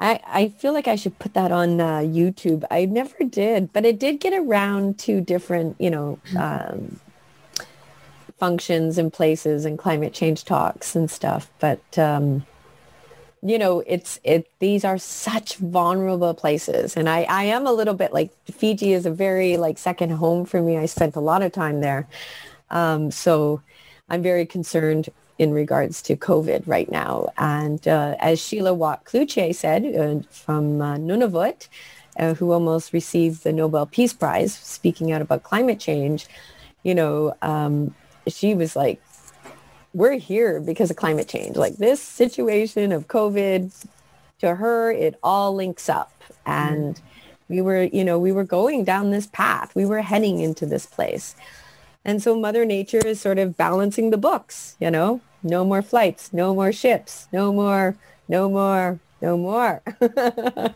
[0.00, 2.64] I, I feel like I should put that on uh, YouTube.
[2.72, 6.98] I never did, but it did get around to different, you know, um,
[8.42, 11.48] functions and places and climate change talks and stuff.
[11.60, 12.44] But, um,
[13.40, 16.96] you know, it's, it, these are such vulnerable places.
[16.96, 20.44] And I, I am a little bit like Fiji is a very like second home
[20.44, 20.76] for me.
[20.76, 22.08] I spent a lot of time there.
[22.70, 23.62] Um, so
[24.08, 27.28] I'm very concerned in regards to COVID right now.
[27.38, 31.68] And uh, as Sheila Watt Cloutier said uh, from uh, Nunavut,
[32.18, 36.26] uh, who almost received the Nobel Peace Prize, speaking out about climate change,
[36.82, 37.94] you know, um,
[38.28, 39.02] she was like,
[39.94, 41.56] we're here because of climate change.
[41.56, 43.72] Like this situation of COVID,
[44.42, 46.12] to her, it all links up.
[46.44, 47.54] And mm-hmm.
[47.54, 49.74] we were, you know, we were going down this path.
[49.74, 51.34] We were heading into this place.
[52.04, 56.32] And so Mother Nature is sort of balancing the books, you know, no more flights,
[56.32, 57.96] no more ships, no more,
[58.28, 59.80] no more, no more.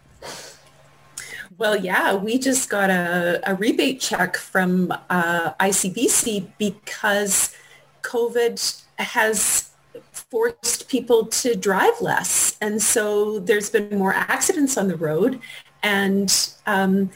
[1.59, 7.55] Well, yeah, we just got a, a rebate check from uh, ICBC because
[8.03, 9.71] COVID has
[10.13, 12.59] forced people to drive less.
[12.61, 15.41] And so there's been more accidents on the road.
[15.83, 17.11] And um,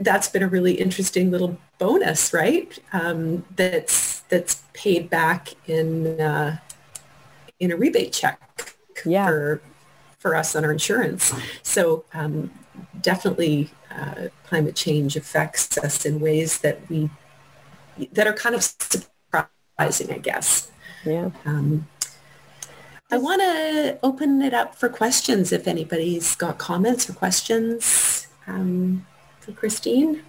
[0.00, 2.76] that's been a really interesting little bonus, right?
[2.92, 6.58] Um, that's that's paid back in uh,
[7.60, 8.40] in a rebate check
[9.04, 9.26] Yeah.
[9.26, 9.62] for
[10.18, 11.32] for us on our insurance.
[11.62, 12.50] So um,
[13.00, 17.10] definitely, uh, climate change affects us in ways that we
[18.12, 20.70] that are kind of surprising, I guess.
[21.04, 21.30] yeah.
[21.44, 21.88] Um,
[23.10, 29.06] I want to open it up for questions if anybody's got comments or questions um,
[29.38, 30.22] for Christine.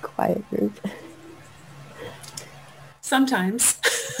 [0.00, 0.78] Quiet group.
[3.00, 3.80] Sometimes.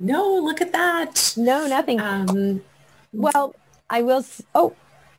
[0.00, 1.34] no, look at that.
[1.36, 2.00] No, nothing.
[2.00, 2.62] Um,
[3.12, 3.54] Well,
[3.90, 4.24] I will.
[4.54, 4.74] Oh,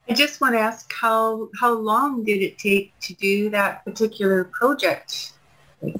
[0.09, 4.45] I just want to ask how how long did it take to do that particular
[4.45, 5.33] project?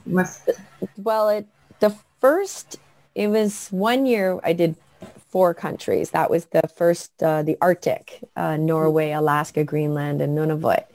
[0.06, 0.50] Must
[0.98, 1.48] well, it
[1.80, 2.78] the first.
[3.16, 4.40] It was one year.
[4.44, 4.76] I did
[5.30, 6.12] four countries.
[6.12, 10.86] That was the first, uh, the Arctic, uh, Norway, Alaska, Greenland, and Nunavut,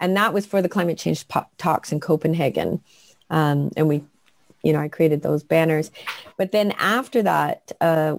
[0.00, 1.26] and that was for the climate change
[1.58, 2.82] talks in Copenhagen.
[3.30, 4.02] Um, and we,
[4.62, 5.90] you know, I created those banners.
[6.36, 8.16] But then after that, uh,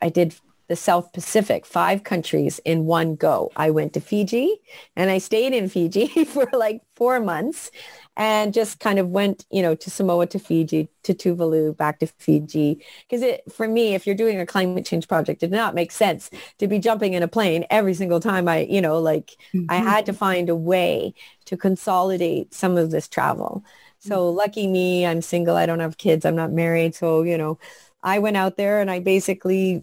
[0.00, 0.34] I did
[0.68, 3.52] the South Pacific, five countries in one go.
[3.56, 4.60] I went to Fiji
[4.96, 7.70] and I stayed in Fiji for like four months
[8.16, 12.06] and just kind of went, you know, to Samoa, to Fiji, to Tuvalu, back to
[12.06, 12.82] Fiji.
[13.08, 15.90] Because it, for me, if you're doing a climate change project, it did not make
[15.90, 19.56] sense to be jumping in a plane every single time I, you know, like I
[19.56, 19.86] mm-hmm.
[19.86, 21.14] had to find a way
[21.46, 23.64] to consolidate some of this travel.
[23.98, 24.36] So mm-hmm.
[24.36, 25.56] lucky me, I'm single.
[25.56, 26.24] I don't have kids.
[26.24, 26.94] I'm not married.
[26.94, 27.58] So, you know,
[28.02, 29.82] I went out there and I basically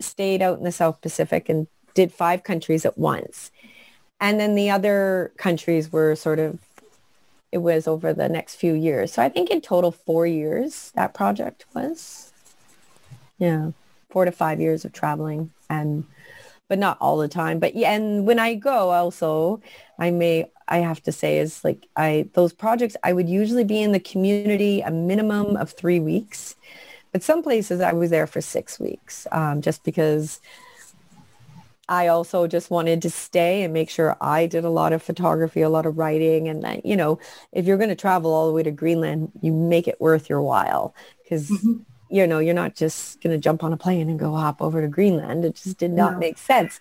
[0.00, 3.50] stayed out in the South Pacific and did five countries at once.
[4.20, 6.58] And then the other countries were sort of,
[7.52, 9.12] it was over the next few years.
[9.12, 12.32] So I think in total four years that project was.
[13.38, 13.72] Yeah,
[14.10, 16.04] four to five years of traveling and,
[16.68, 17.58] but not all the time.
[17.58, 19.60] But yeah, and when I go also,
[19.98, 23.80] I may, I have to say is like I, those projects, I would usually be
[23.80, 26.56] in the community a minimum of three weeks.
[27.16, 30.38] But some places I was there for six weeks um, just because
[31.88, 35.62] I also just wanted to stay and make sure I did a lot of photography,
[35.62, 36.46] a lot of writing.
[36.46, 37.18] And that, you know,
[37.52, 40.42] if you're going to travel all the way to Greenland, you make it worth your
[40.42, 40.94] while
[41.24, 41.48] because,
[42.10, 44.82] you know, you're not just going to jump on a plane and go hop over
[44.82, 45.42] to Greenland.
[45.46, 46.18] It just did not No.
[46.18, 46.78] make sense.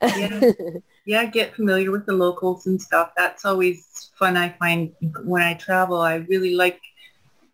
[0.00, 0.40] yeah,
[1.04, 3.10] yeah, get familiar with the locals and stuff.
[3.14, 4.38] That's always fun.
[4.38, 6.80] I find when I travel, I really like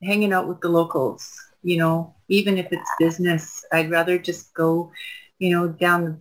[0.01, 1.37] hanging out with the locals.
[1.63, 4.91] You know, even if it's business, I'd rather just go,
[5.39, 6.19] you know, down the,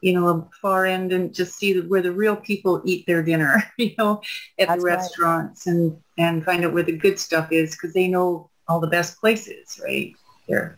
[0.00, 3.62] you know, a far end and just see where the real people eat their dinner.
[3.78, 4.22] You know,
[4.58, 4.94] at That's the right.
[4.96, 8.86] restaurants and and find out where the good stuff is because they know all the
[8.86, 10.14] best places, right?
[10.48, 10.76] There.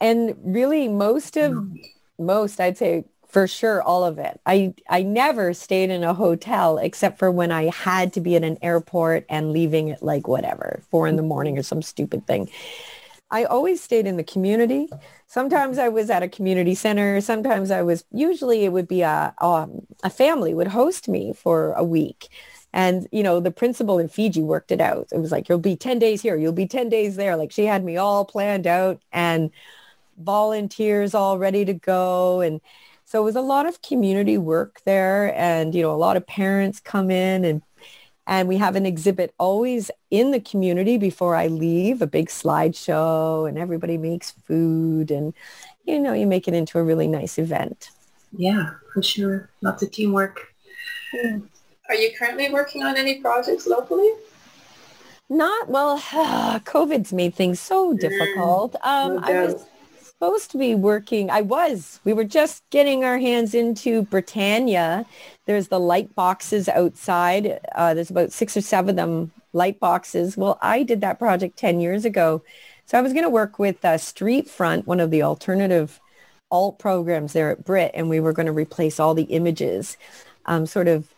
[0.00, 1.82] and really most of mm.
[2.18, 6.76] most i'd say for sure all of it i i never stayed in a hotel
[6.76, 10.82] except for when i had to be at an airport and leaving at like whatever
[10.90, 12.48] four in the morning or some stupid thing
[13.30, 14.88] i always stayed in the community
[15.26, 19.34] sometimes i was at a community center sometimes i was usually it would be a
[19.40, 22.28] um, a family would host me for a week
[22.76, 25.08] and, you know, the principal in Fiji worked it out.
[25.10, 27.34] It was like, you'll be 10 days here, you'll be 10 days there.
[27.34, 29.50] Like she had me all planned out and
[30.18, 32.42] volunteers all ready to go.
[32.42, 32.60] And
[33.06, 35.34] so it was a lot of community work there.
[35.34, 37.62] And, you know, a lot of parents come in and
[38.26, 43.48] and we have an exhibit always in the community before I leave, a big slideshow
[43.48, 45.32] and everybody makes food and,
[45.84, 47.90] you know, you make it into a really nice event.
[48.36, 49.48] Yeah, for sure.
[49.62, 50.52] Lots of teamwork.
[51.88, 54.10] Are you currently working on any projects locally?
[55.28, 55.98] Not well.
[56.00, 58.74] COVID's made things so difficult.
[58.82, 59.64] Um, no I was
[60.02, 61.30] supposed to be working.
[61.30, 62.00] I was.
[62.04, 65.04] We were just getting our hands into Britannia.
[65.46, 67.60] There's the light boxes outside.
[67.74, 70.36] Uh, there's about six or seven of them light boxes.
[70.36, 72.42] Well, I did that project ten years ago,
[72.84, 76.00] so I was going to work with uh, Street Front, one of the alternative
[76.50, 79.96] alt programs there at Brit, and we were going to replace all the images,
[80.46, 81.08] um, sort of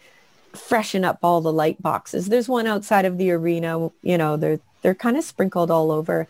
[0.55, 2.29] freshen up all the light boxes.
[2.29, 6.29] There's one outside of the arena, you know, they're they're kind of sprinkled all over.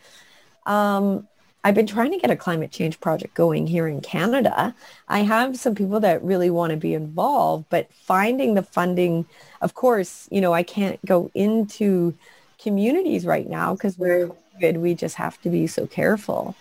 [0.67, 1.29] Um,
[1.65, 4.75] I've been trying to get a climate change project going here in Canada.
[5.09, 9.27] I have some people that really want to be involved, but finding the funding,
[9.61, 12.15] of course, you know, I can't go into
[12.59, 14.81] communities right now because we're COVID.
[14.81, 16.55] We just have to be so careful.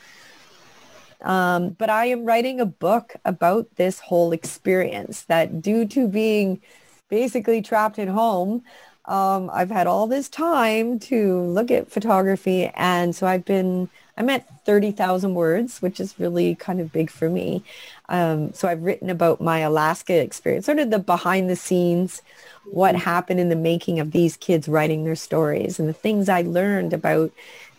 [1.22, 6.62] Um, but I am writing a book about this whole experience that due to being
[7.10, 8.64] basically trapped at home,
[9.06, 12.72] um, I've had all this time to look at photography.
[12.76, 17.30] And so I've been, I'm at 30,000 words, which is really kind of big for
[17.30, 17.64] me.
[18.10, 22.24] Um, so I've written about my Alaska experience, sort of the behind the scenes,
[22.72, 26.42] what happened in the making of these kids writing their stories and the things I
[26.42, 27.32] learned about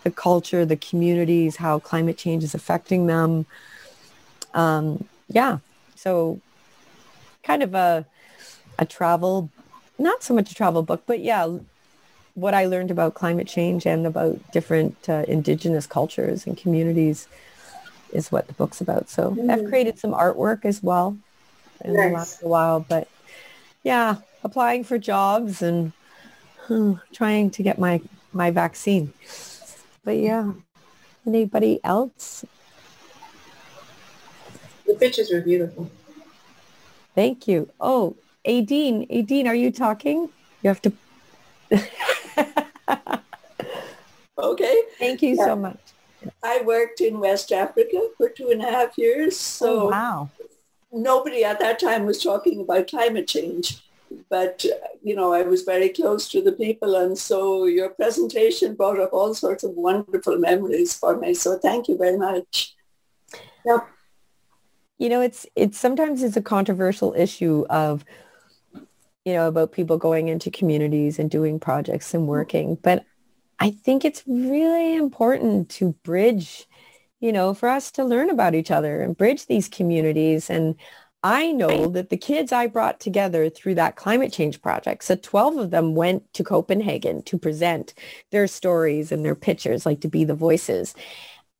[0.05, 3.45] the culture, the communities, how climate change is affecting them.
[4.55, 5.59] Um, yeah.
[5.97, 6.41] So
[7.43, 8.07] kind of a,
[8.79, 9.51] a travel,
[9.99, 11.59] not so much a travel book, but yeah,
[12.39, 17.27] what I learned about climate change and about different uh, indigenous cultures and communities
[18.13, 19.09] is what the book's about.
[19.09, 21.19] So I've created some artwork as well
[21.85, 23.09] in the last while, but
[23.83, 25.93] yeah, applying for jobs and
[26.67, 28.01] hmm, trying to get my,
[28.33, 29.13] my vaccine.
[30.05, 30.53] But yeah,
[31.27, 32.45] anybody else?
[34.87, 35.91] The pictures were beautiful.
[37.17, 37.69] Thank you.
[37.81, 38.17] Oh,
[38.47, 40.31] Aideen, Aideen, are you talking?
[40.63, 40.93] You have to.
[44.39, 44.83] Okay.
[44.99, 45.47] Thank you Yeah.
[45.47, 45.81] so much.
[46.43, 49.37] I worked in West Africa for two and a half years.
[49.37, 50.31] So oh, wow.
[50.93, 53.83] nobody at that time was talking about climate change.
[54.31, 54.65] But,
[55.03, 56.95] you know, I was very close to the people.
[56.97, 61.35] And so your presentation brought up all sorts of wonderful memories for me.
[61.35, 62.75] So thank you very much.
[63.67, 63.89] Yep.
[64.99, 68.05] you know it's it's sometimes it's a controversial issue of
[69.25, 72.31] you know about people going into communities and doing projects and mm-hmm.
[72.31, 73.05] working but
[73.59, 76.67] i think it's really important to bridge
[77.21, 80.51] you know for us to learn about each other and bridge these communities.
[80.51, 80.77] And
[81.25, 85.57] I know that the kids I brought together through that climate change project, so 12
[85.57, 87.93] of them went to Copenhagen to present
[88.31, 90.95] their stories and their pictures, like to be the voices.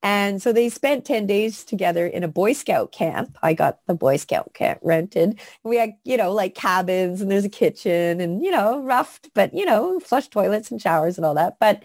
[0.03, 3.37] And so they spent 10 days together in a Boy Scout camp.
[3.43, 5.41] I got the Boy Scout camp rented.
[5.65, 9.53] We had, you know, like cabins and there's a kitchen and, you know, rough, but,
[9.53, 11.59] you know, flush toilets and showers and all that.
[11.59, 11.83] But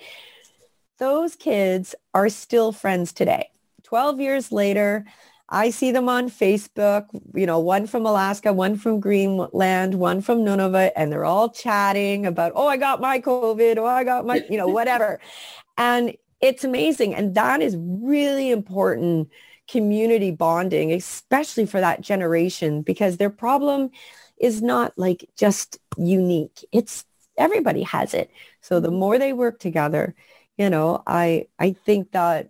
[0.99, 3.49] those kids are still friends today.
[3.84, 5.05] 12 years later,
[5.49, 10.39] I see them on Facebook, you know, one from Alaska, one from Greenland, one from
[10.39, 14.43] Nunavut, and they're all chatting about, oh, I got my COVID, oh, I got my,
[14.49, 15.20] you know, whatever.
[15.78, 17.16] and it's amazing.
[17.16, 19.30] And that is really important
[19.70, 23.91] community bonding, especially for that generation, because their problem
[24.38, 26.66] is not like just unique.
[26.74, 27.06] It's
[27.38, 28.30] everybody has it.
[28.60, 30.16] So the more they work together,
[30.58, 32.50] you know, I I think that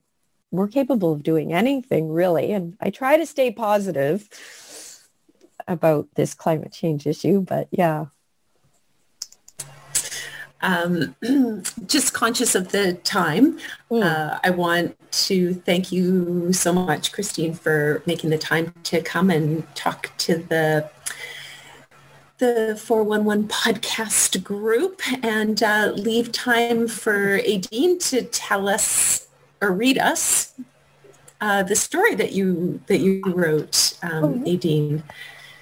[0.50, 2.52] we're capable of doing anything really.
[2.52, 4.28] And I try to stay positive
[5.68, 8.06] about this climate change issue, but yeah.
[10.64, 11.16] Um,
[11.86, 13.60] just conscious of the time,
[13.92, 14.98] uh, I want
[15.28, 20.38] to thank you so much, Christine, for making the time to come and talk to
[20.38, 20.90] the
[22.40, 29.28] the 411 podcast group and uh, leave time for Aideen to tell us
[29.62, 30.54] or read us
[31.44, 35.04] uh, the story that you that you wrote, um, Aideen.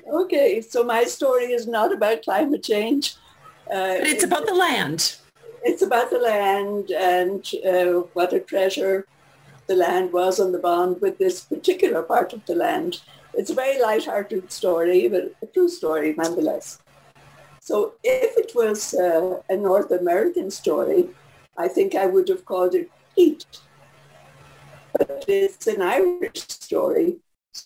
[0.08, 3.16] Okay, so my story is not about climate change.
[3.72, 5.15] Uh, But it's about the land.
[5.63, 9.07] It's about the land and uh, what a treasure
[9.67, 13.01] the land was on the bond with this particular part of the land.
[13.34, 16.80] It's a very light-hearted story, but a true story nonetheless.
[17.61, 21.09] So if it was uh, a North American story,
[21.57, 23.45] I think I would have called it Heat.
[24.91, 27.19] But it's an Irish story.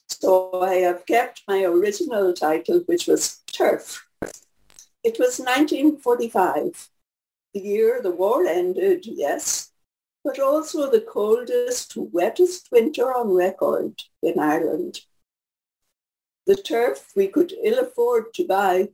[0.07, 4.05] So I have kept my original title, which was Turf.
[5.05, 6.89] It was 1945,
[7.53, 9.69] the year the war ended, yes,
[10.23, 15.01] but also the coldest, wettest winter on record in Ireland.
[16.47, 18.89] The turf we could ill afford to buy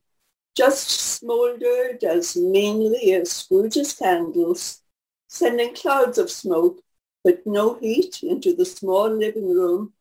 [0.54, 4.82] just smouldered as meanly as Scrooge's candles,
[5.30, 6.82] sending clouds of smoke
[7.24, 9.94] but no heat into the small living room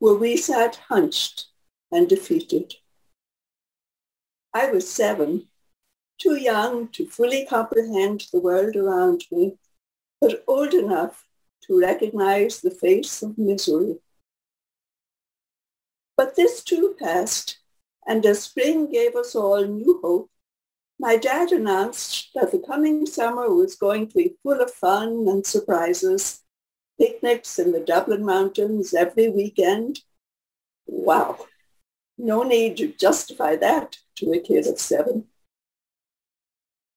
[0.00, 1.46] where we sat hunched
[1.90, 2.74] and defeated.
[4.52, 5.46] I was seven,
[6.18, 9.58] too young to fully comprehend the world around me,
[10.20, 11.24] but old enough
[11.66, 13.98] to recognize the face of misery.
[16.16, 17.60] But this too passed,
[18.06, 20.30] and as spring gave us all new hope,
[20.98, 25.46] my dad announced that the coming summer was going to be full of fun and
[25.46, 26.42] surprises,
[26.98, 30.00] picnics in the Dublin Mountains every weekend.
[30.86, 31.46] Wow,
[32.18, 35.24] no need to justify that to a kid of seven.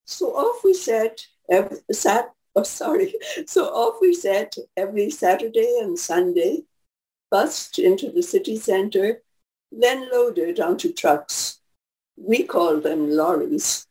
[0.05, 3.13] So off we set, every, sat, oh sorry,
[3.47, 6.63] so off we set every Saturday and Sunday,
[7.31, 9.21] bussed into the city centre,
[9.71, 11.59] then loaded onto trucks.
[12.15, 13.87] We called them lorries,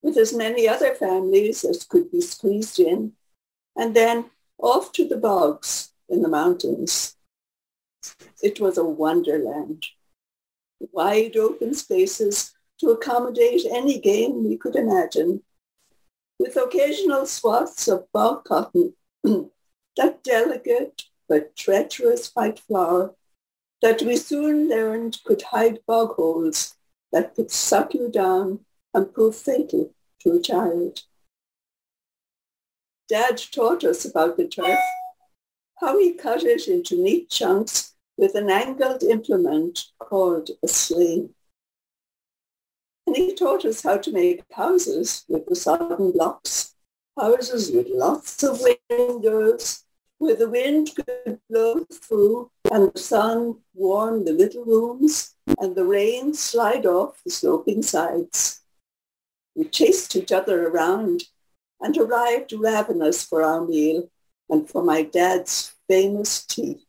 [0.00, 3.12] with as many other families as could be squeezed in,
[3.76, 7.16] and then off to the bogs in the mountains.
[8.42, 9.84] It was a wonderland.
[10.92, 15.42] Wide open spaces to accommodate any game we could imagine,
[16.38, 23.14] with occasional swaths of bog cotton, that delicate but treacherous white flower
[23.82, 26.76] that we soon learned could hide bog holes
[27.12, 28.60] that could suck you down
[28.94, 31.02] and prove fatal to a child.
[33.08, 34.78] Dad taught us about the turf,
[35.80, 41.34] how he cut it into neat chunks with an angled implement called a slane.
[43.08, 46.74] And he taught us how to make houses with the sodden blocks,
[47.18, 49.84] houses with lots of windows,
[50.18, 55.86] where the wind could blow through and the sun warm the little rooms and the
[55.86, 58.60] rain slide off the sloping sides.
[59.54, 61.22] We chased each other around
[61.80, 64.10] and arrived ravenous for our meal
[64.50, 66.86] and for my dad's famous tea.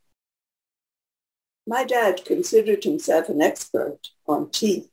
[1.65, 4.89] My dad considered himself an expert on tea.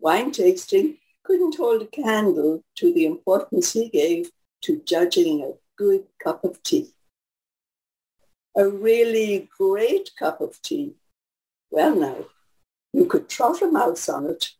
[0.00, 4.30] Wine tasting couldn't hold a candle to the importance he gave
[4.62, 6.90] to judging a good cup of tea.
[8.56, 10.94] A really great cup of tea.
[11.70, 12.26] Well now,
[12.92, 14.50] you could trot a mouse on it.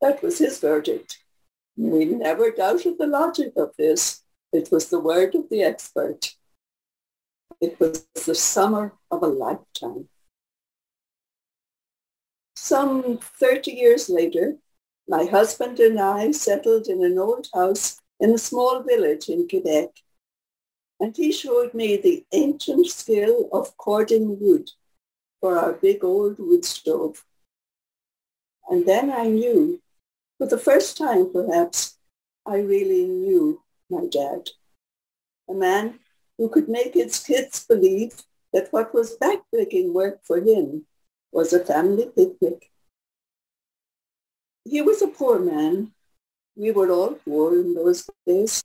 [0.00, 1.18] That was his verdict.
[1.76, 4.22] We never doubted the logic of this.
[4.52, 6.34] It was the word of the expert.
[7.60, 10.08] It was the summer of a lifetime.
[12.70, 14.54] Some 30 years later,
[15.08, 19.88] my husband and I settled in an old house in a small village in Quebec.
[21.00, 24.70] And he showed me the ancient skill of cording wood
[25.40, 27.24] for our big old wood stove.
[28.68, 29.82] And then I knew,
[30.38, 31.98] for the first time perhaps,
[32.46, 34.50] I really knew my dad.
[35.48, 35.98] A man
[36.38, 40.86] who could make his kids believe that what was backbreaking work for him
[41.32, 42.70] was a family picnic.
[44.64, 45.92] He was a poor man.
[46.56, 48.62] We were all poor in those days.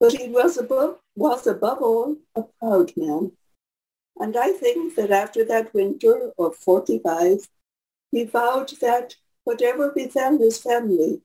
[0.00, 3.32] But he was above, was above all a proud man.
[4.16, 7.48] And I think that after that winter of 45,
[8.10, 11.22] he vowed that whatever befell his family,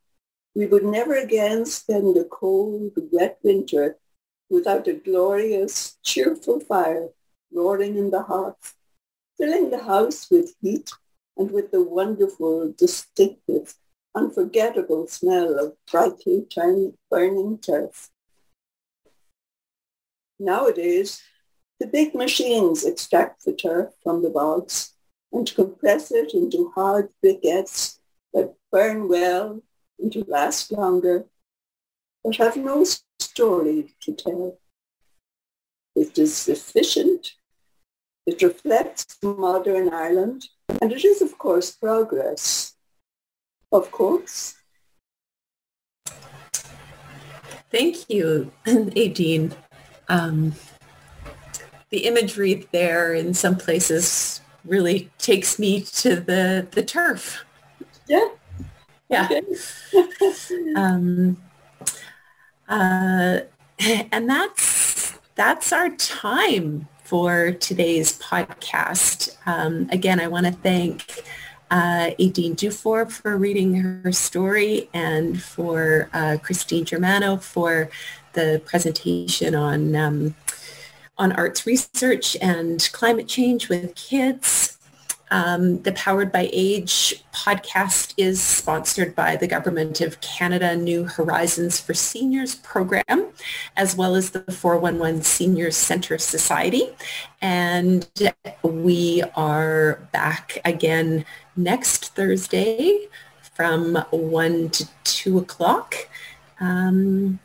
[0.55, 3.97] we would never again spend a cold, wet winter
[4.49, 7.10] without a glorious, cheerful fire
[7.51, 8.76] roaring in the hearth,
[9.40, 10.92] filling the house with heat
[11.38, 13.76] and with the wonderful, distinctive,
[14.14, 16.46] unforgettable smell of brightly
[17.10, 18.10] burning turf.
[20.38, 21.22] Nowadays,
[21.80, 24.94] the big machines extract the turf from the bogs
[25.32, 28.00] and compress it into hard briquettes
[28.34, 29.62] that burn well
[30.00, 31.26] and to last longer,
[32.24, 32.84] but have no
[33.20, 34.60] story to tell.
[35.96, 37.34] It is efficient,
[38.30, 40.50] it reflects modern Ireland,
[40.82, 42.76] and it is, of course, progress.
[43.72, 44.56] Of course.
[47.72, 49.54] Thank you, Aideen.
[50.08, 50.54] Um,
[51.90, 57.46] the imagery there in some places really takes me to the, the turf.
[58.08, 58.30] Yeah.
[59.10, 59.26] Yeah.
[59.26, 59.42] Okay.
[60.76, 61.42] um,
[62.68, 63.40] uh,
[64.12, 69.36] and that's that's our time for today's podcast.
[69.47, 71.24] Um, again, I want to thank
[71.72, 77.89] uh, Aideen Dufour for reading her story and for uh, Christine Germano for
[78.34, 80.36] the presentation on um,
[81.18, 84.68] on arts research and climate change with kids.
[85.32, 91.80] Um, the Powered by Age podcast is sponsored by the Government of Canada New Horizons
[91.80, 93.28] for Seniors program,
[93.78, 96.90] as well as the 411 Seniors Centre Society.
[97.42, 98.10] And
[98.64, 101.26] we are back again
[101.56, 103.08] next Thursday
[103.54, 105.96] from 1 to 2 o'clock
[106.60, 107.40] um,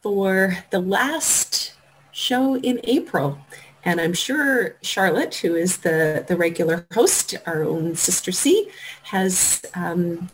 [0.00, 1.74] for the last
[2.12, 3.38] show in April.
[3.84, 8.70] And I'm sure Charlotte, who is the, the regular host, our own Sister C,
[9.04, 10.30] has um,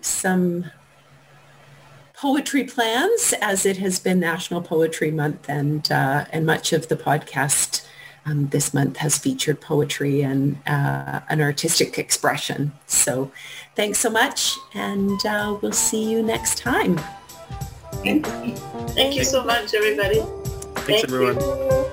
[0.00, 0.66] some
[2.14, 6.96] poetry plans as it has been National Poetry Month and, uh, and much of the
[6.96, 7.84] podcast
[8.26, 12.72] um, this month has featured poetry and uh, an artistic expression.
[12.86, 13.30] So
[13.74, 16.98] thanks so much and uh, we'll see you next time.
[18.02, 20.22] Thank you so much, everybody.
[20.86, 21.83] Thanks, everyone.